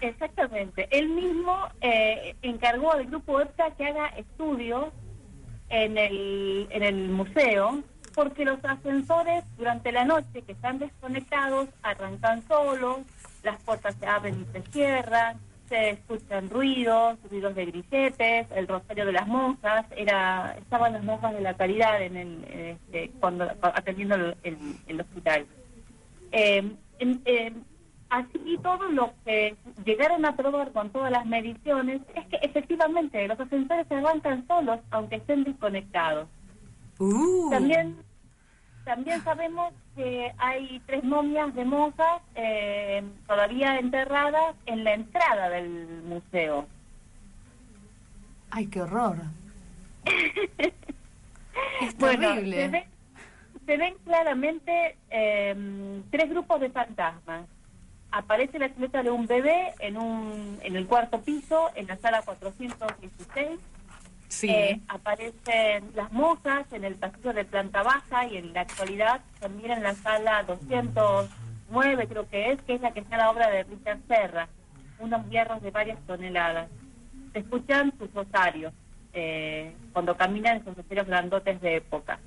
[0.00, 0.88] Exactamente.
[0.90, 4.86] Él mismo eh, encargó al grupo EPTA que haga estudios
[5.68, 7.82] en el, en el museo,
[8.14, 13.00] porque los ascensores durante la noche que están desconectados arrancan solos,
[13.42, 19.06] las puertas se abren y se cierran, se escuchan ruidos, ruidos de grilletes, el rosario
[19.06, 24.34] de las monjas, era, estaban las monjas de la caridad en el, este, cuando atendiendo
[24.42, 25.46] el, hospital.
[26.32, 27.52] Eh, eh,
[28.10, 33.38] así todo lo que llegaron a probar con todas las mediciones es que efectivamente los
[33.38, 36.28] ascensores se arrancan solos aunque estén desconectados.
[36.98, 37.50] Uh.
[37.50, 37.96] También
[38.86, 46.02] también sabemos que hay tres momias de monjas eh, todavía enterradas en la entrada del
[46.04, 46.66] museo.
[48.50, 49.16] Ay, qué horror.
[51.80, 52.56] es Bueno, terrible.
[52.56, 52.84] se ven,
[53.66, 57.46] se ven claramente eh, tres grupos de fantasmas.
[58.16, 62.22] Aparece la silueta de un bebé en, un, en el cuarto piso, en la sala
[62.22, 63.60] 416.
[64.28, 64.48] Sí.
[64.48, 69.72] Eh, aparecen las monjas en el pasillo de planta baja y en la actualidad también
[69.72, 73.64] en la sala 209 creo que es, que es la que está la obra de
[73.64, 74.48] Richard Serra,
[74.98, 76.70] unos hierros de varias toneladas.
[77.34, 78.72] Se escuchan sus rosarios
[79.12, 82.18] eh, cuando caminan esos rosarios grandotes de época.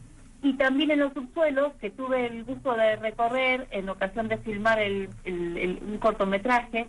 [0.42, 4.80] Y también en los subsuelos, que tuve el gusto de recorrer en ocasión de filmar
[4.80, 6.88] el, el- el- un cortometraje,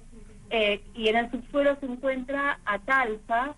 [0.50, 3.54] eh, y en el subsuelo se encuentra Atalfa,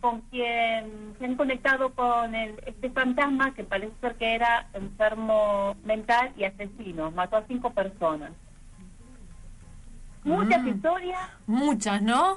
[0.00, 5.74] con quien se han conectado con el, este fantasma que parece ser que era enfermo
[5.84, 8.30] mental y asesino, mató a cinco personas.
[10.24, 10.68] Muchas Mm.
[10.68, 12.36] historias, Muchas, ¿no?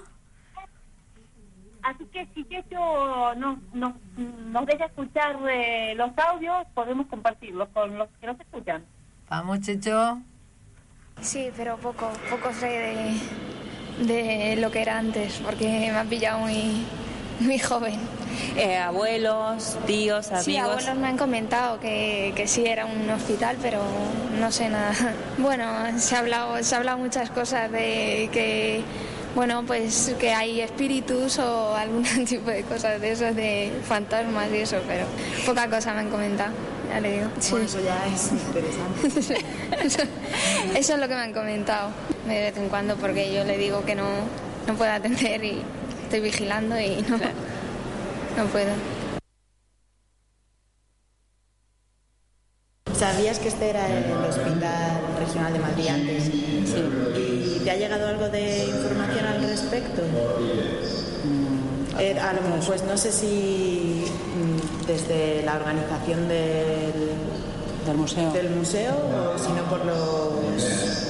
[1.84, 7.98] Así que si Checho nos, nos, nos deja escuchar eh, los audios, podemos compartirlos con
[7.98, 8.86] los que nos escuchan.
[9.30, 10.20] Vamos, Checho.
[11.22, 13.20] Sí, pero poco, poco sé
[14.00, 16.86] de, de lo que era antes, porque me ha pillado muy,
[17.42, 18.00] muy joven.
[18.56, 20.46] Eh, abuelos, tíos, amigos.
[20.46, 23.82] Sí, abuelos me han comentado que, que sí era un hospital, pero
[24.40, 24.94] no sé nada.
[25.38, 25.66] Bueno,
[25.98, 28.84] se ha hablado, se ha hablado muchas cosas de que,
[29.36, 34.58] bueno, pues que hay espíritus o algún tipo de cosas de esos, de fantasmas y
[34.58, 35.06] eso, pero
[35.46, 36.52] poca cosa me han comentado,
[36.90, 37.30] ya le digo.
[37.40, 37.52] Sí.
[37.52, 39.46] Bueno, eso ya es interesante.
[39.86, 40.02] eso,
[40.76, 41.92] eso es lo que me han comentado
[42.28, 44.08] de vez en cuando, porque yo le digo que no,
[44.68, 45.62] no puedo atender y
[46.04, 47.18] estoy vigilando y no,
[48.38, 48.72] no puedo.
[52.94, 56.24] ¿Sabías que este era el Hospital Regional de Madrid antes?
[56.26, 57.29] Sí.
[57.60, 60.02] ¿Y te ha llegado algo de información al respecto?
[62.00, 67.12] Eh, a lo mejor, pues no sé si mm, desde la organización del,
[67.86, 68.32] ¿Del museo?
[68.32, 70.34] Del museo o si no por los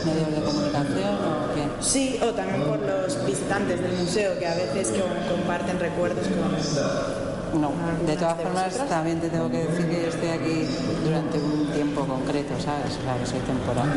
[0.05, 1.63] medios de comunicación o qué?
[1.81, 7.28] Sí, o también por los visitantes del museo que a veces co- comparten recuerdos con...
[7.53, 7.71] No,
[8.05, 10.65] de todas formas también te tengo que decir que yo estoy aquí
[11.03, 12.97] durante un tiempo concreto, ¿sabes?
[12.97, 13.89] O sea, que soy temporal.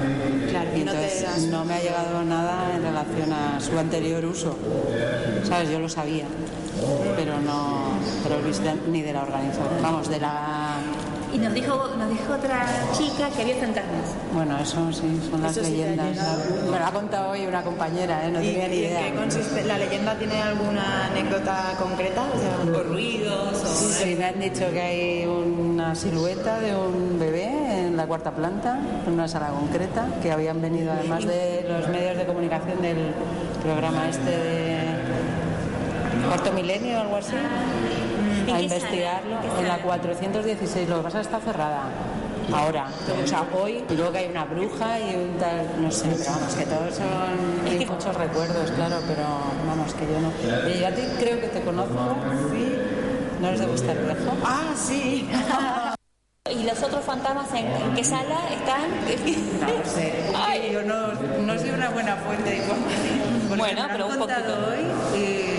[0.50, 3.78] Claro, y no te entonces das- no me ha llegado nada en relación a su
[3.78, 4.56] anterior uso.
[5.46, 5.70] ¿Sabes?
[5.70, 6.24] Yo lo sabía,
[7.16, 8.36] pero no, pero
[8.90, 10.71] ni de la organización, vamos, de la...
[11.32, 14.14] Y nos dijo, nos dijo otra chica que había fantasmas.
[14.34, 16.18] Bueno, eso sí, son las Eso sí leyendas.
[16.70, 18.30] Me lo ha contado hoy una compañera, ¿eh?
[18.30, 19.04] no ¿Y, tenía ni en idea.
[19.10, 19.64] qué consiste?
[19.64, 22.22] ¿La leyenda tiene alguna anécdota concreta?
[22.34, 23.66] O, sea, ruidos, o...
[23.66, 28.78] Sí, me han dicho que hay una silueta de un bebé en la cuarta planta,
[29.06, 33.14] en una sala concreta, que habían venido además de los medios de comunicación del
[33.62, 34.82] programa este de
[36.28, 38.01] Cuarto Milenio o algo así, ¿En
[38.50, 39.36] a investigarlo.
[39.58, 39.82] ¿En la sala?
[39.82, 41.82] 416, lo que pasa es que está cerrada.
[42.52, 42.86] Ahora,
[43.22, 46.32] o sea, hoy, y luego que hay una bruja y un tal, no sé, pero
[46.32, 49.22] vamos, que todos son y muchos recuerdos, claro, pero
[49.66, 50.68] vamos, que yo no.
[50.68, 52.16] Y yo a ti creo que te conozco,
[52.52, 52.76] sí.
[53.40, 54.36] ¿No eres de Bustervejo?
[54.44, 55.28] Ah, sí.
[56.50, 58.90] ¿Y los otros fantasmas en, en qué sala están?
[59.60, 63.56] No sé, Ay, yo no, no soy una buena fuente de información.
[63.56, 64.68] Bueno, pero un poquito.
[64.68, 65.51] hoy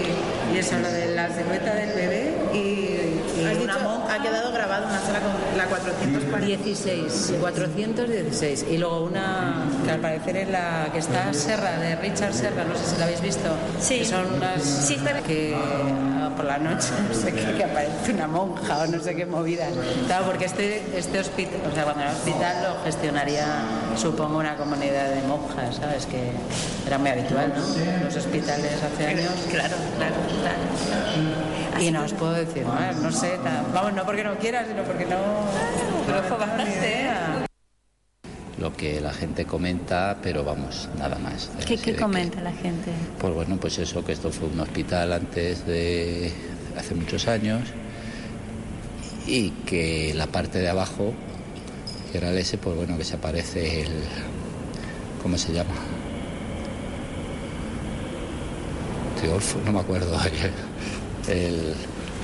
[0.54, 4.14] y eso, lo de la silueta del bebé y, y Has una dicho, monja.
[4.16, 6.46] ha quedado grabado una sala con la 440.
[6.46, 8.66] 16, 416.
[8.70, 12.76] Y luego una que al parecer es la que está Serra, de Richard Serra, no
[12.76, 13.50] sé si la habéis visto.
[13.80, 14.00] Sí.
[14.00, 18.28] Que son unas Sí, que ah, por la noche, no sé qué, que aparece una
[18.28, 19.70] monja o no sé qué movidas.
[20.08, 23.46] Claro, porque este, este hospital, o sea, cuando era hospital lo gestionaría,
[23.96, 26.06] supongo, una comunidad de monjas, ¿sabes?
[26.06, 26.32] Que
[26.88, 28.06] era muy habitual, ¿no?
[28.06, 29.34] Los hospitales hace años.
[29.50, 31.84] Claro, claro, claro.
[31.84, 33.38] Y no os puedo decir más, no sé,
[33.74, 35.18] vamos, no porque no quiera, sino porque no...
[36.06, 37.53] Pero no fue bastante.
[38.64, 41.52] Lo que la gente comenta, pero vamos, nada más.
[41.68, 42.92] ¿Qué, que- comenta la gente?
[43.20, 46.32] Pues bueno, pues eso, que esto fue un hospital antes de
[46.78, 47.60] hace muchos años
[49.28, 51.14] y que la parte de abajo,
[52.12, 53.92] que era el S, pues bueno, que se aparece el...
[55.22, 55.74] ¿Cómo se llama?
[59.22, 60.18] Teolfo, no me acuerdo.
[61.30, 61.74] El,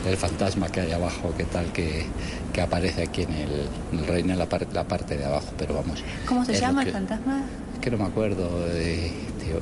[0.07, 2.05] el fantasma que hay abajo, que tal, que,
[2.53, 3.49] que aparece aquí en el,
[3.93, 6.03] en el reino, en la, par- la parte de abajo, pero vamos.
[6.25, 7.41] ¿Cómo se llama el fantasma?
[7.73, 9.59] es que no me acuerdo de Teo,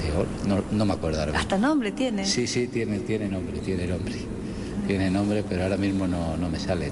[0.00, 1.38] Teo- no, no me acuerdo ahora.
[1.38, 2.24] Hasta nombre tiene.
[2.26, 4.14] Sí, sí, tiene, tiene nombre, tiene nombre.
[4.86, 6.90] Tiene nombre, pero ahora mismo no, no me sale.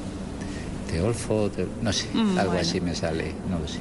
[0.91, 2.69] Teolfo, Teo- no sé, Mm, algo bueno.
[2.69, 3.79] así me sale, no lo sé.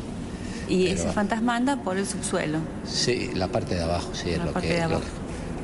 [0.67, 2.59] Y Pero- ese fantasma anda por el subsuelo.
[2.85, 4.79] Sí, la parte de abajo, sí, es lo que...
[4.87, 5.01] lo-.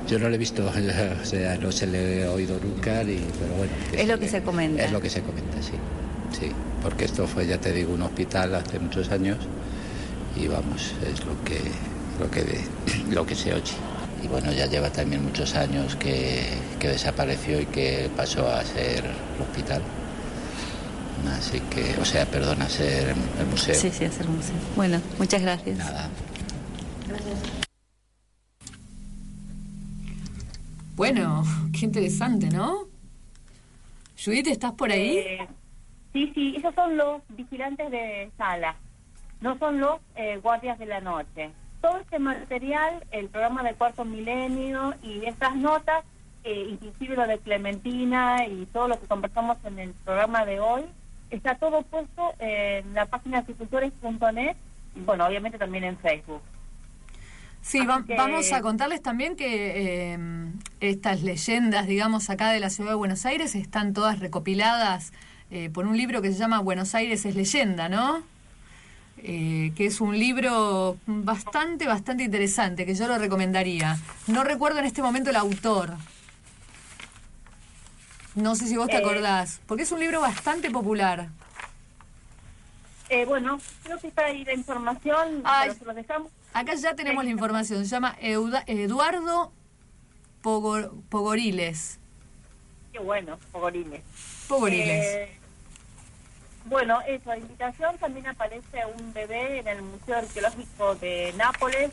[0.08, 0.66] Yo no lo he visto,
[1.22, 3.72] o sea, no se le he oído nunca, ni, pero bueno.
[3.94, 4.84] Es lo que se comenta.
[4.84, 5.74] Es lo que se comenta, sí.
[6.38, 9.38] Sí, porque esto fue, ya te digo, un hospital hace muchos años
[10.36, 11.60] y vamos, es lo que,
[12.20, 12.62] lo que,
[13.14, 13.74] lo que se oye.
[14.24, 16.44] Y bueno, ya lleva también muchos años que,
[16.80, 19.82] que desapareció y que pasó a ser el hospital.
[21.38, 23.76] Así que, o sea, perdón, a ser el museo.
[23.76, 24.56] Sí, sí, hacer museo.
[24.76, 25.78] Bueno, muchas gracias.
[25.78, 26.10] Nada.
[31.02, 31.44] Bueno,
[31.74, 32.84] qué interesante, ¿no?
[34.24, 35.18] Judith, ¿estás por ahí?
[35.18, 35.48] Eh,
[36.14, 38.76] sí, sí, esos son los vigilantes de sala,
[39.40, 41.50] no son los eh, guardias de la noche.
[41.82, 46.06] Todo este material, el programa de Cuarto Milenio y estas notas,
[46.44, 50.84] eh, inclusive lo de Clementina y todo lo que conversamos en el programa de hoy,
[51.32, 54.56] está todo puesto en la página agricultores.net
[54.96, 56.44] y bueno, obviamente también en Facebook.
[57.62, 60.18] Sí, Así va- que- vamos a contarles también que eh,
[60.80, 65.14] estas leyendas, digamos, acá de la ciudad de Buenos Aires están todas recopiladas
[65.52, 68.24] eh, por un libro que se llama Buenos Aires es leyenda, ¿no?
[69.18, 73.98] Eh, que es un libro bastante, bastante interesante, que yo lo recomendaría.
[74.28, 75.96] No recuerdo en este momento el autor.
[78.34, 81.28] No sé si vos te Eh, acordás, porque es un libro bastante popular.
[83.10, 85.68] Eh, bueno, creo que está ahí la información, Ay.
[85.70, 86.32] pero se los dejamos.
[86.54, 87.84] Acá ya tenemos la información.
[87.86, 89.52] Se llama Euda- Eduardo
[90.44, 92.00] Pogor- Pogoriles.
[92.92, 94.02] Qué bueno, Pogorines.
[94.48, 95.06] Pogoriles.
[95.06, 95.32] Eh,
[96.66, 101.90] bueno, eso, invitación también aparece un bebé en el Museo Arqueológico de Nápoles.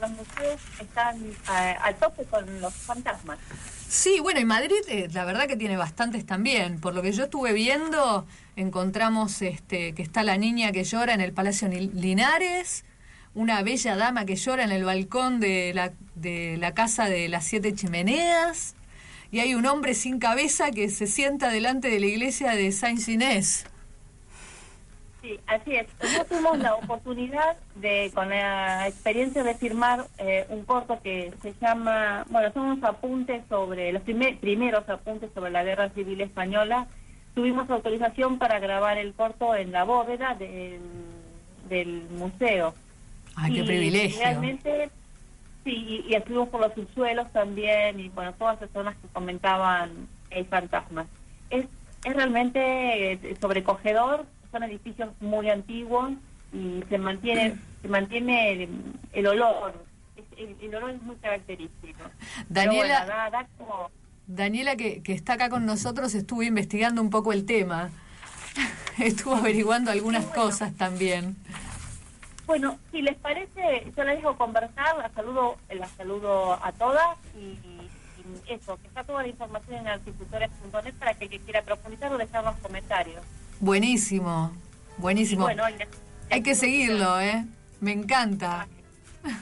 [0.00, 3.38] Los museos están eh, al tope con los fantasmas.
[3.86, 6.80] Sí, bueno, y Madrid, eh, la verdad que tiene bastantes también.
[6.80, 8.26] Por lo que yo estuve viendo,
[8.56, 12.84] encontramos este, que está la niña que llora en el Palacio Linares,
[13.34, 17.44] una bella dama que llora en el balcón de la, de la casa de las
[17.44, 18.74] siete chimeneas,
[19.30, 23.08] y hay un hombre sin cabeza que se sienta delante de la iglesia de Saint
[23.08, 23.66] Inés.
[25.22, 25.86] Sí, así es.
[26.02, 31.54] Nosotros tuvimos la oportunidad de, con la experiencia de firmar eh, un corto que se
[31.60, 36.86] llama, bueno, son unos apuntes sobre, los primer- primeros apuntes sobre la Guerra Civil Española.
[37.34, 40.80] Tuvimos autorización para grabar el corto en la bóveda del,
[41.68, 42.74] del museo.
[43.40, 44.20] Ay, qué Y privilegio.
[44.20, 44.90] Realmente,
[45.64, 50.46] sí, y, estuvimos por los subsuelos también, y bueno, todas las personas que comentaban el
[50.46, 51.06] fantasma.
[51.48, 51.66] Es,
[52.04, 56.12] es realmente eh, sobrecogedor, son edificios muy antiguos
[56.52, 58.68] y se mantiene se mantiene el,
[59.12, 59.72] el olor,
[60.36, 62.00] el, el olor es muy característico.
[62.48, 63.90] Daniela- bueno, da- da como-
[64.26, 67.90] Daniela, que, que está acá con nosotros, estuvo investigando un poco el tema.
[68.98, 71.36] Estuvo averiguando algunas cosas también.
[72.50, 77.38] Bueno, si les parece, yo les dejo conversar, la saludo, la saludo a todas y,
[77.38, 77.88] y
[78.48, 82.18] eso, que está toda la información en articultores.net para que el que quiera profundizar o
[82.18, 83.22] dejar los comentarios.
[83.60, 84.50] Buenísimo,
[84.96, 85.44] buenísimo.
[85.44, 85.62] Bueno,
[86.28, 87.44] Hay que seguirlo, ¿eh?
[87.80, 88.66] Me encanta.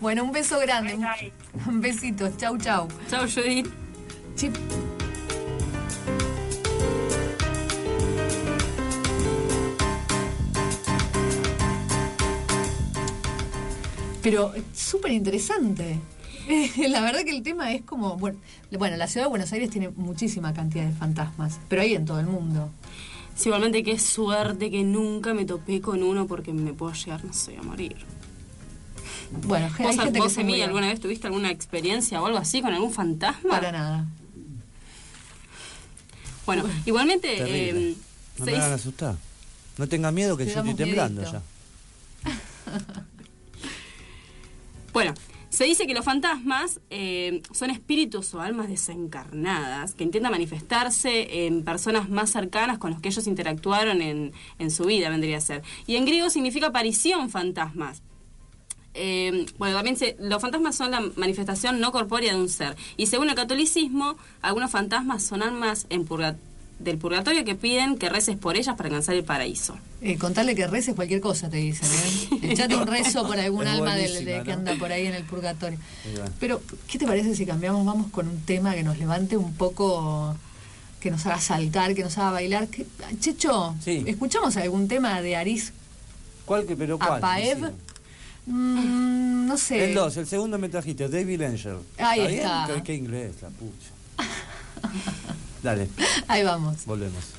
[0.00, 0.96] Bueno, un beso grande.
[0.96, 1.06] Un,
[1.66, 2.28] un besito.
[2.36, 2.88] Chau, chau.
[3.08, 3.72] Chau, Judith.
[14.30, 15.98] Pero es súper interesante.
[16.76, 18.38] La verdad que el tema es como, bueno,
[18.72, 22.20] bueno, la ciudad de Buenos Aires tiene muchísima cantidad de fantasmas, pero hay en todo
[22.20, 22.70] el mundo.
[23.34, 27.32] Sí, igualmente qué suerte que nunca me topé con uno porque me puedo llegar, no
[27.32, 27.96] sé, a morir.
[29.46, 30.64] Bueno, hay ¿Vos, gente que vos se muere.
[30.64, 33.50] alguna vez tuviste alguna experiencia o algo así con algún fantasma?
[33.50, 34.06] Para nada.
[36.44, 37.94] Bueno, igualmente eh,
[38.38, 39.16] No me hagan asustar.
[39.78, 41.42] No tenga miedo que yo estoy temblando miedito.
[42.24, 42.32] ya.
[44.92, 45.14] Bueno,
[45.50, 51.64] se dice que los fantasmas eh, son espíritus o almas desencarnadas que intentan manifestarse en
[51.64, 55.62] personas más cercanas con los que ellos interactuaron en, en su vida, vendría a ser.
[55.86, 58.02] Y en griego significa aparición fantasmas.
[58.94, 62.76] Eh, bueno, también se- los fantasmas son la manifestación no corpórea de un ser.
[62.96, 66.36] Y según el catolicismo, algunos fantasmas son almas en purga-
[66.78, 69.76] del purgatorio que piden que reces por ellas para alcanzar el paraíso.
[70.00, 71.88] Eh, contarle que reces cualquier cosa, te dicen.
[72.40, 72.52] ¿eh?
[72.52, 75.78] Echate un rezo por algún Es alma del, que anda por ahí en el purgatorio.
[76.38, 77.84] Pero, ¿qué te parece si cambiamos?
[77.84, 80.36] Vamos con un tema que nos levante un poco,
[81.00, 82.68] que nos haga saltar, que nos haga bailar.
[82.68, 82.86] ¿Qué-
[83.18, 84.04] Checho, Sí.
[84.06, 85.72] ¿escuchamos algún tema de Aris
[86.44, 87.18] ¿Cuál que pero cuál?
[87.18, 87.72] Apaev?
[88.46, 89.84] Mm, no sé.
[89.90, 91.76] El 2, el segundo me trajiste, David Angel.
[91.98, 92.66] Ahí está.
[92.76, 93.90] ¿Qué, qué inglés, la pucha.
[95.62, 95.88] Dale,
[96.28, 96.84] Ahí vamos.
[96.86, 97.37] volvemos.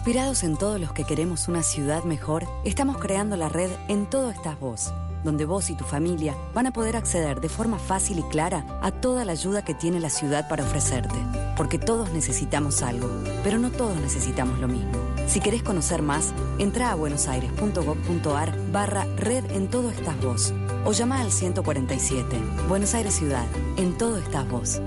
[0.00, 4.30] Inspirados en todos los que queremos una ciudad mejor, estamos creando la red En Todo
[4.30, 4.94] Estás Vos,
[5.24, 8.92] donde vos y tu familia van a poder acceder de forma fácil y clara a
[8.92, 11.18] toda la ayuda que tiene la ciudad para ofrecerte.
[11.54, 13.10] Porque todos necesitamos algo,
[13.44, 14.92] pero no todos necesitamos lo mismo.
[15.26, 20.54] Si querés conocer más, entra a buenosaires.gov.ar barra red En Todo Estás Vos
[20.86, 22.38] o llama al 147.
[22.70, 23.44] Buenos Aires Ciudad,
[23.76, 24.80] En Todo Estás Vos.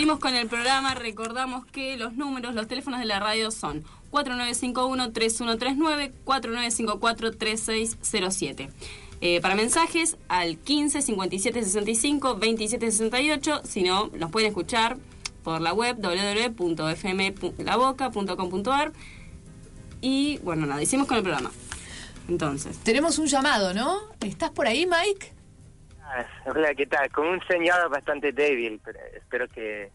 [0.00, 0.94] Seguimos con el programa.
[0.94, 8.70] Recordamos que los números, los teléfonos de la radio son 4951-3139, 4954-3607.
[9.20, 13.60] Eh, para mensajes al 15 57 65 27 68.
[13.64, 14.96] Si no, nos pueden escuchar
[15.44, 18.92] por la web www.fmlaboca.com.ar.
[20.00, 21.50] Y bueno, nada, hicimos con el programa.
[22.26, 22.78] Entonces.
[22.78, 23.98] Tenemos un llamado, ¿no?
[24.22, 25.39] ¿Estás por ahí, Mike?
[26.12, 27.10] Ah, Hola, ¿qué tal?
[27.12, 29.90] Con un señor bastante débil, pero espero que...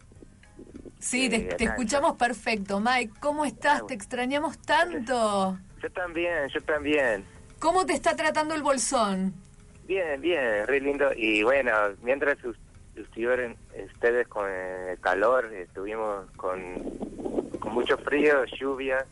[1.00, 2.80] Sí, te, Sí, te acá, escuchamos perfecto.
[2.80, 3.86] Mike, ¿cómo estás?
[3.86, 5.58] Te extrañamos tanto.
[5.82, 7.26] Yo también, yo también.
[7.60, 9.34] ¿Cómo te está tratando el bolsón?
[9.88, 11.12] Bien, bien, re lindo.
[11.16, 12.38] Y bueno, mientras
[12.96, 13.58] estuvieron
[13.94, 16.82] ustedes con el calor, estuvimos con,
[17.60, 19.06] con mucho frío, lluvia,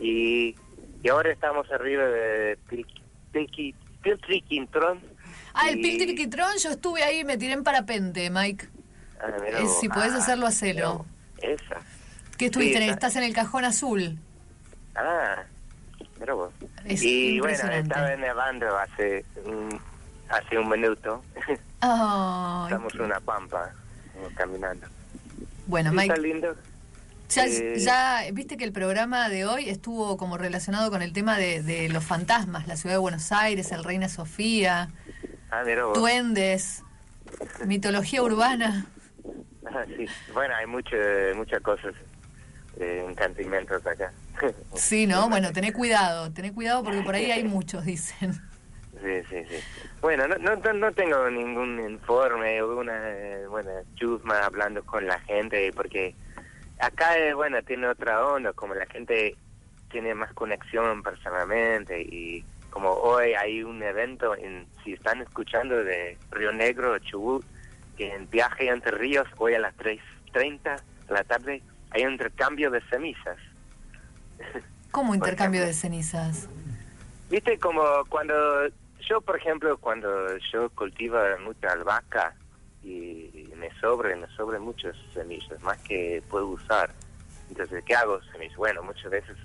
[0.00, 0.56] y,
[1.02, 2.86] y ahora estamos arriba de Pil-
[3.32, 5.02] Pilqui- Piltriquintron.
[5.54, 8.68] Ah, el y- Piltriquitrón, yo estuve ahí y me tiré en parapente, Mike.
[9.20, 11.06] Ah, Eh, si podés Ah, hacerlo, hacelo.
[11.42, 11.76] Esa.
[12.36, 12.78] ¿Qué estuviste?
[12.78, 12.92] Sí, esa.
[12.92, 14.18] ¿Estás en el cajón azul?
[14.94, 15.42] Ah,
[16.20, 16.52] mira vos.
[16.84, 19.80] Es y bueno, estaba nevando hace un,
[20.28, 21.22] hace un minuto.
[21.80, 23.72] Estamos en una pampa
[24.36, 24.86] caminando.
[25.66, 26.56] bueno, Sí, Mike, Está lindo.
[27.28, 31.36] ya, Eh, ya viste que el programa de hoy estuvo como relacionado con el tema
[31.38, 34.90] de, de los fantasmas, la ciudad de Buenos Aires, el Reina Sofía,
[35.50, 35.98] Ah, mira vos.
[35.98, 36.82] duendes,
[37.66, 38.86] mitología urbana.
[39.70, 40.06] Ah, sí.
[40.32, 40.96] Bueno, hay mucho,
[41.36, 41.94] muchas cosas,
[42.80, 44.10] eh, encantamientos acá.
[44.74, 45.28] Sí, ¿no?
[45.28, 48.32] Bueno, tené cuidado, tené cuidado porque por ahí hay muchos, dicen.
[48.32, 49.56] Sí, sí, sí.
[50.00, 55.70] Bueno, no, no, tengo ningún informe o una eh, buena chusma hablando con la gente,
[55.74, 56.14] porque
[56.78, 59.36] acá, eh, bueno, tiene otra onda, como la gente
[59.90, 66.18] tiene más conexión personalmente y como hoy hay un evento, en, si están escuchando de
[66.30, 67.44] Río Negro Chubut,
[67.96, 72.70] que en viaje entre ríos, hoy a las 3.30 de la tarde, hay un intercambio
[72.70, 73.36] de semillas.
[74.90, 76.48] ¿Cómo intercambio de cenizas?
[77.30, 78.34] Viste, como cuando
[79.00, 82.34] yo, por ejemplo, cuando yo cultivo mucha albahaca
[82.82, 86.90] y me sobre, me sobran muchas semillas, más que puedo usar.
[87.48, 88.20] Entonces, ¿qué hago?
[88.32, 88.56] Semillas.
[88.56, 89.36] Bueno, muchas veces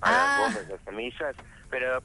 [0.00, 1.36] hago bombas de semillas,
[1.72, 2.00] pero...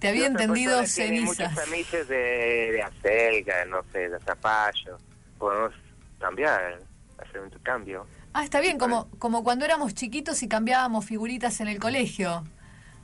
[0.00, 1.52] Te había entendido cenizas.
[1.52, 4.96] muchas semillas de, de acelga, no sé, de zapallo.
[5.38, 5.72] Podemos
[6.18, 6.80] cambiar,
[7.18, 8.06] hacer un cambio.
[8.32, 12.44] Ah, está bien, como, como cuando éramos chiquitos y cambiábamos figuritas en el colegio,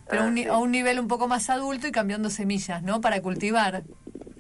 [0.09, 0.47] pero Ah, un sí.
[0.47, 3.01] a un nivel un poco más adulto y cambiando semillas, ¿no?
[3.01, 3.83] Para cultivar.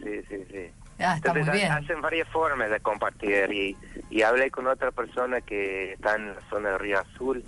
[0.03, 0.71] Sí, sí, sí.
[0.99, 1.73] Ah, está muy Entonces, ha- bien.
[1.73, 3.77] hacen varias formas de compartir y,
[4.09, 7.45] y hablé con otra persona que está en la zona de Río Azul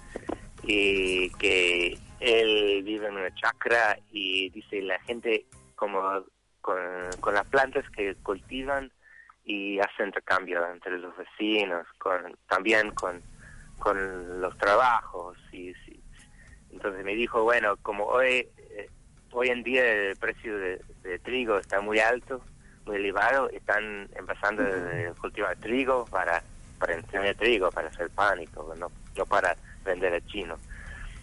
[0.64, 5.46] y que él vive en una chacra y dice la gente
[5.76, 6.02] como
[6.60, 6.76] con,
[7.20, 8.90] con las plantas que cultivan
[9.44, 13.22] y hace intercambio entre los vecinos, con también con,
[13.78, 16.02] con los trabajos y, sí.
[16.70, 18.90] entonces me dijo bueno como hoy eh,
[19.32, 22.42] hoy en día el precio de, de trigo está muy alto
[22.84, 26.42] muy elevado están empezando a cultivar trigo para
[26.78, 30.58] para tener trigo para hacer pan y todo no no para vender a chino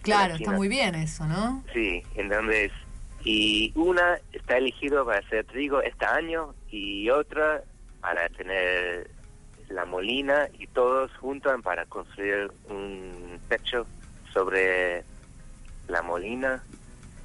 [0.06, 1.62] Claro, está muy bien eso, ¿no?
[1.72, 2.72] Sí, entonces,
[3.24, 7.62] y una está elegido para hacer trigo este año y otra
[8.00, 9.10] para tener
[9.68, 13.86] la molina y todos juntan para construir un techo
[14.32, 15.04] sobre
[15.88, 16.62] la molina.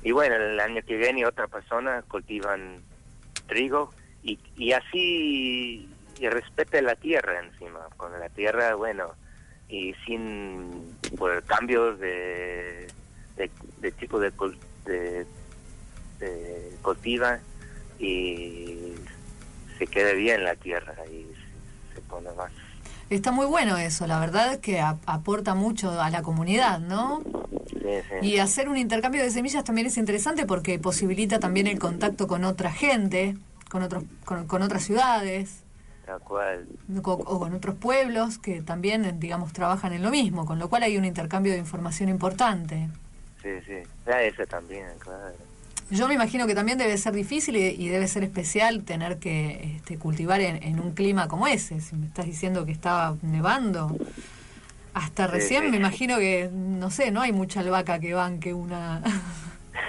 [0.04, 2.82] Y bueno, el año que viene otra persona cultivan
[3.48, 3.92] trigo
[4.24, 5.88] y, y así
[6.22, 7.80] y respete la tierra encima.
[7.98, 9.12] Con la tierra, bueno,
[9.72, 12.88] y sin por cambios de,
[13.38, 13.50] de,
[13.80, 14.32] de tipo de,
[14.86, 15.26] de,
[16.20, 17.40] de cultiva
[17.98, 18.94] y
[19.78, 22.52] se quede bien la tierra y se, se pone más.
[23.10, 27.22] Está muy bueno eso, la verdad es que aporta mucho a la comunidad, ¿no?
[28.22, 32.46] Y hacer un intercambio de semillas también es interesante porque posibilita también el contacto con
[32.46, 33.36] otra gente,
[33.70, 35.64] con otros, con, con otras ciudades,
[36.12, 36.68] Tal cual.
[37.06, 40.98] o con otros pueblos que también, digamos, trabajan en lo mismo, con lo cual hay
[40.98, 42.90] un intercambio de información importante.
[43.42, 43.76] Sí, sí.
[44.06, 45.34] Ah, eso también, claro.
[45.90, 49.76] Yo me imagino que también debe ser difícil y, y debe ser especial tener que
[49.78, 51.80] este, cultivar en, en un clima como ese.
[51.80, 53.96] Si me estás diciendo que estaba nevando,
[54.94, 55.70] hasta Sí, recién sí.
[55.72, 59.02] me imagino que, no sé, no hay mucha albahaca que banque una...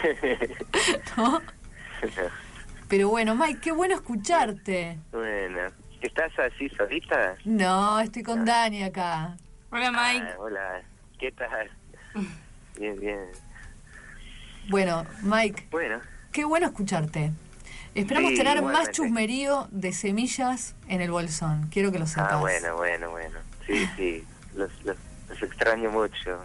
[1.16, 1.40] ¿no?
[2.88, 4.98] Pero bueno, Mike, qué bueno escucharte.
[5.12, 5.60] bueno,
[6.02, 7.36] ¿estás así solita?
[7.44, 9.36] No, estoy con Dani acá.
[9.70, 10.26] Hola Mike.
[10.32, 10.82] Ah, hola,
[11.18, 11.70] ¿qué tal?
[12.78, 13.18] Bien, bien.
[14.70, 16.00] Bueno, Mike, Bueno,
[16.32, 17.32] qué bueno escucharte.
[17.94, 21.68] Esperamos Sí, tener más chusmerío de semillas en el bolsón.
[21.70, 22.32] Quiero que lo sepas.
[22.32, 23.38] ah, bueno, bueno, bueno.
[23.66, 24.24] Sí, sí,
[24.54, 24.96] los, los,
[25.28, 26.40] los extraño mucho.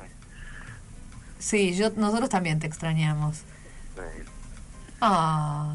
[1.39, 3.43] Sí, yo, nosotros también te extrañamos.
[3.95, 4.31] Bueno,
[4.99, 5.73] Ah.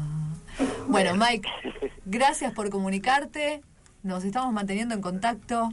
[0.87, 1.49] Bueno, Mike,
[2.05, 3.61] gracias por comunicarte.
[4.03, 5.71] Nos estamos manteniendo en contacto.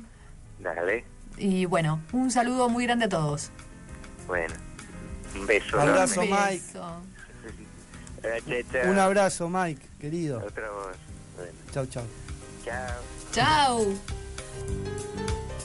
[0.60, 1.04] dale,
[1.36, 3.50] Y bueno, un saludo muy grande a todos.
[4.26, 4.54] bueno.
[5.38, 5.80] Un beso.
[5.80, 6.50] Abrazo, enorme.
[6.52, 6.78] Mike.
[8.22, 8.88] Eh.
[8.90, 10.42] Un abrazo, Mike, querido.
[10.44, 10.96] Otra voz.
[11.36, 12.02] Bueno, Chau, chau.
[12.64, 13.00] chao.
[13.32, 13.84] Chao.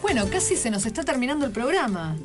[0.03, 2.15] Bueno, casi se nos está terminando el programa.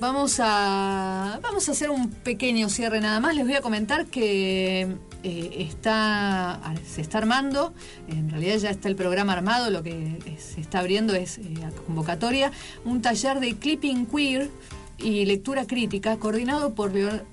[0.00, 3.36] Vamos a, vamos a hacer un pequeño cierre nada más.
[3.36, 7.72] Les voy a comentar que eh, está, se está armando,
[8.08, 11.70] en realidad ya está el programa armado, lo que se está abriendo es eh, a
[11.70, 12.52] convocatoria,
[12.84, 14.50] un taller de clipping queer
[14.98, 16.92] y lectura crítica coordinado por,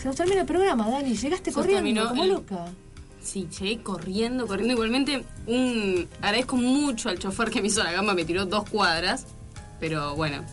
[0.01, 1.15] Se nos termina el programa, Dani.
[1.15, 2.65] Llegaste Se corriendo como el- loca.
[3.21, 4.73] Sí, llegué corriendo, corriendo.
[4.73, 9.25] Igualmente, un agradezco mucho al chofer que me hizo la gamba, me tiró dos cuadras.
[9.79, 10.43] Pero bueno,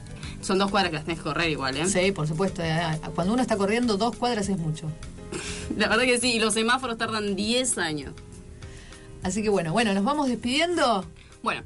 [0.43, 1.87] son dos cuadras que las tenés que correr igual, ¿eh?
[1.87, 2.63] Sí, por supuesto.
[2.63, 2.81] eh,
[3.15, 4.91] Cuando uno está corriendo dos cuadras es mucho.
[5.77, 8.13] La verdad que sí, y los semáforos tardan 10 años.
[9.23, 11.07] Así que bueno, bueno, nos vamos despidiendo.
[11.43, 11.63] Bueno,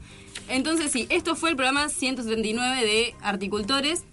[0.49, 4.05] entonces sí, esto fue el programa 179 de Articultores.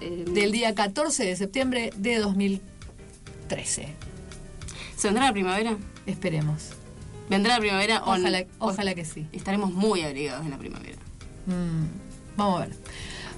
[0.00, 3.88] Eh, Del día 14 de septiembre de 2013.
[4.96, 5.76] ¿Se vendrá la primavera?
[6.06, 6.70] Esperemos.
[7.28, 8.22] ¿Vendrá la primavera o no?
[8.22, 9.26] Ojalá, ojalá que sí.
[9.32, 10.98] Estaremos muy abrigados en la primavera.
[11.46, 12.76] Mm, vamos a ver.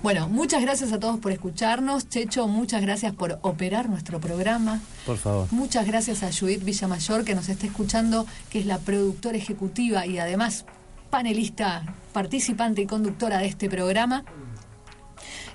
[0.04, 2.10] Bueno, muchas gracias a todos por escucharnos.
[2.10, 4.82] Checho, muchas gracias por operar nuestro programa.
[5.06, 5.48] Por favor.
[5.50, 10.18] Muchas gracias a Judith Villamayor que nos está escuchando, que es la productora ejecutiva y
[10.18, 10.66] además
[11.08, 14.26] panelista, participante y conductora de este programa.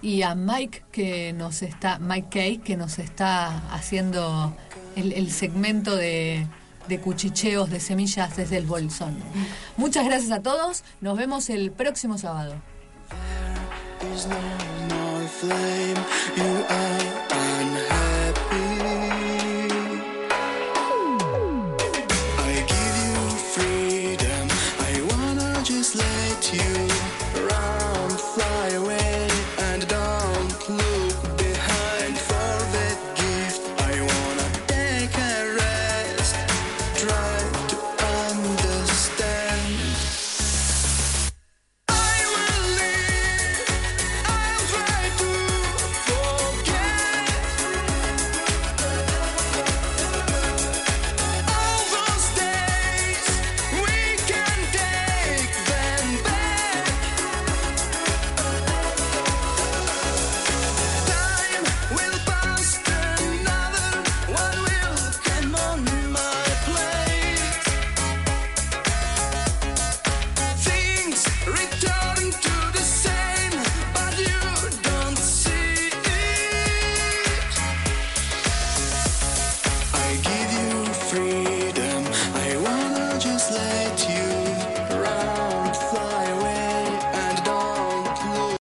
[0.02, 4.56] Y a Mike que nos está, Mike Kay, que nos está haciendo
[4.96, 6.48] el, el segmento de,
[6.88, 9.16] de cuchicheos de semillas desde el bolsón.
[9.78, 10.84] Muchas gracias a todos.
[11.02, 12.56] Nos vemos el próximo sábado.
[14.04, 14.42] Is no
[14.90, 15.98] more flame.
[16.38, 17.29] You are.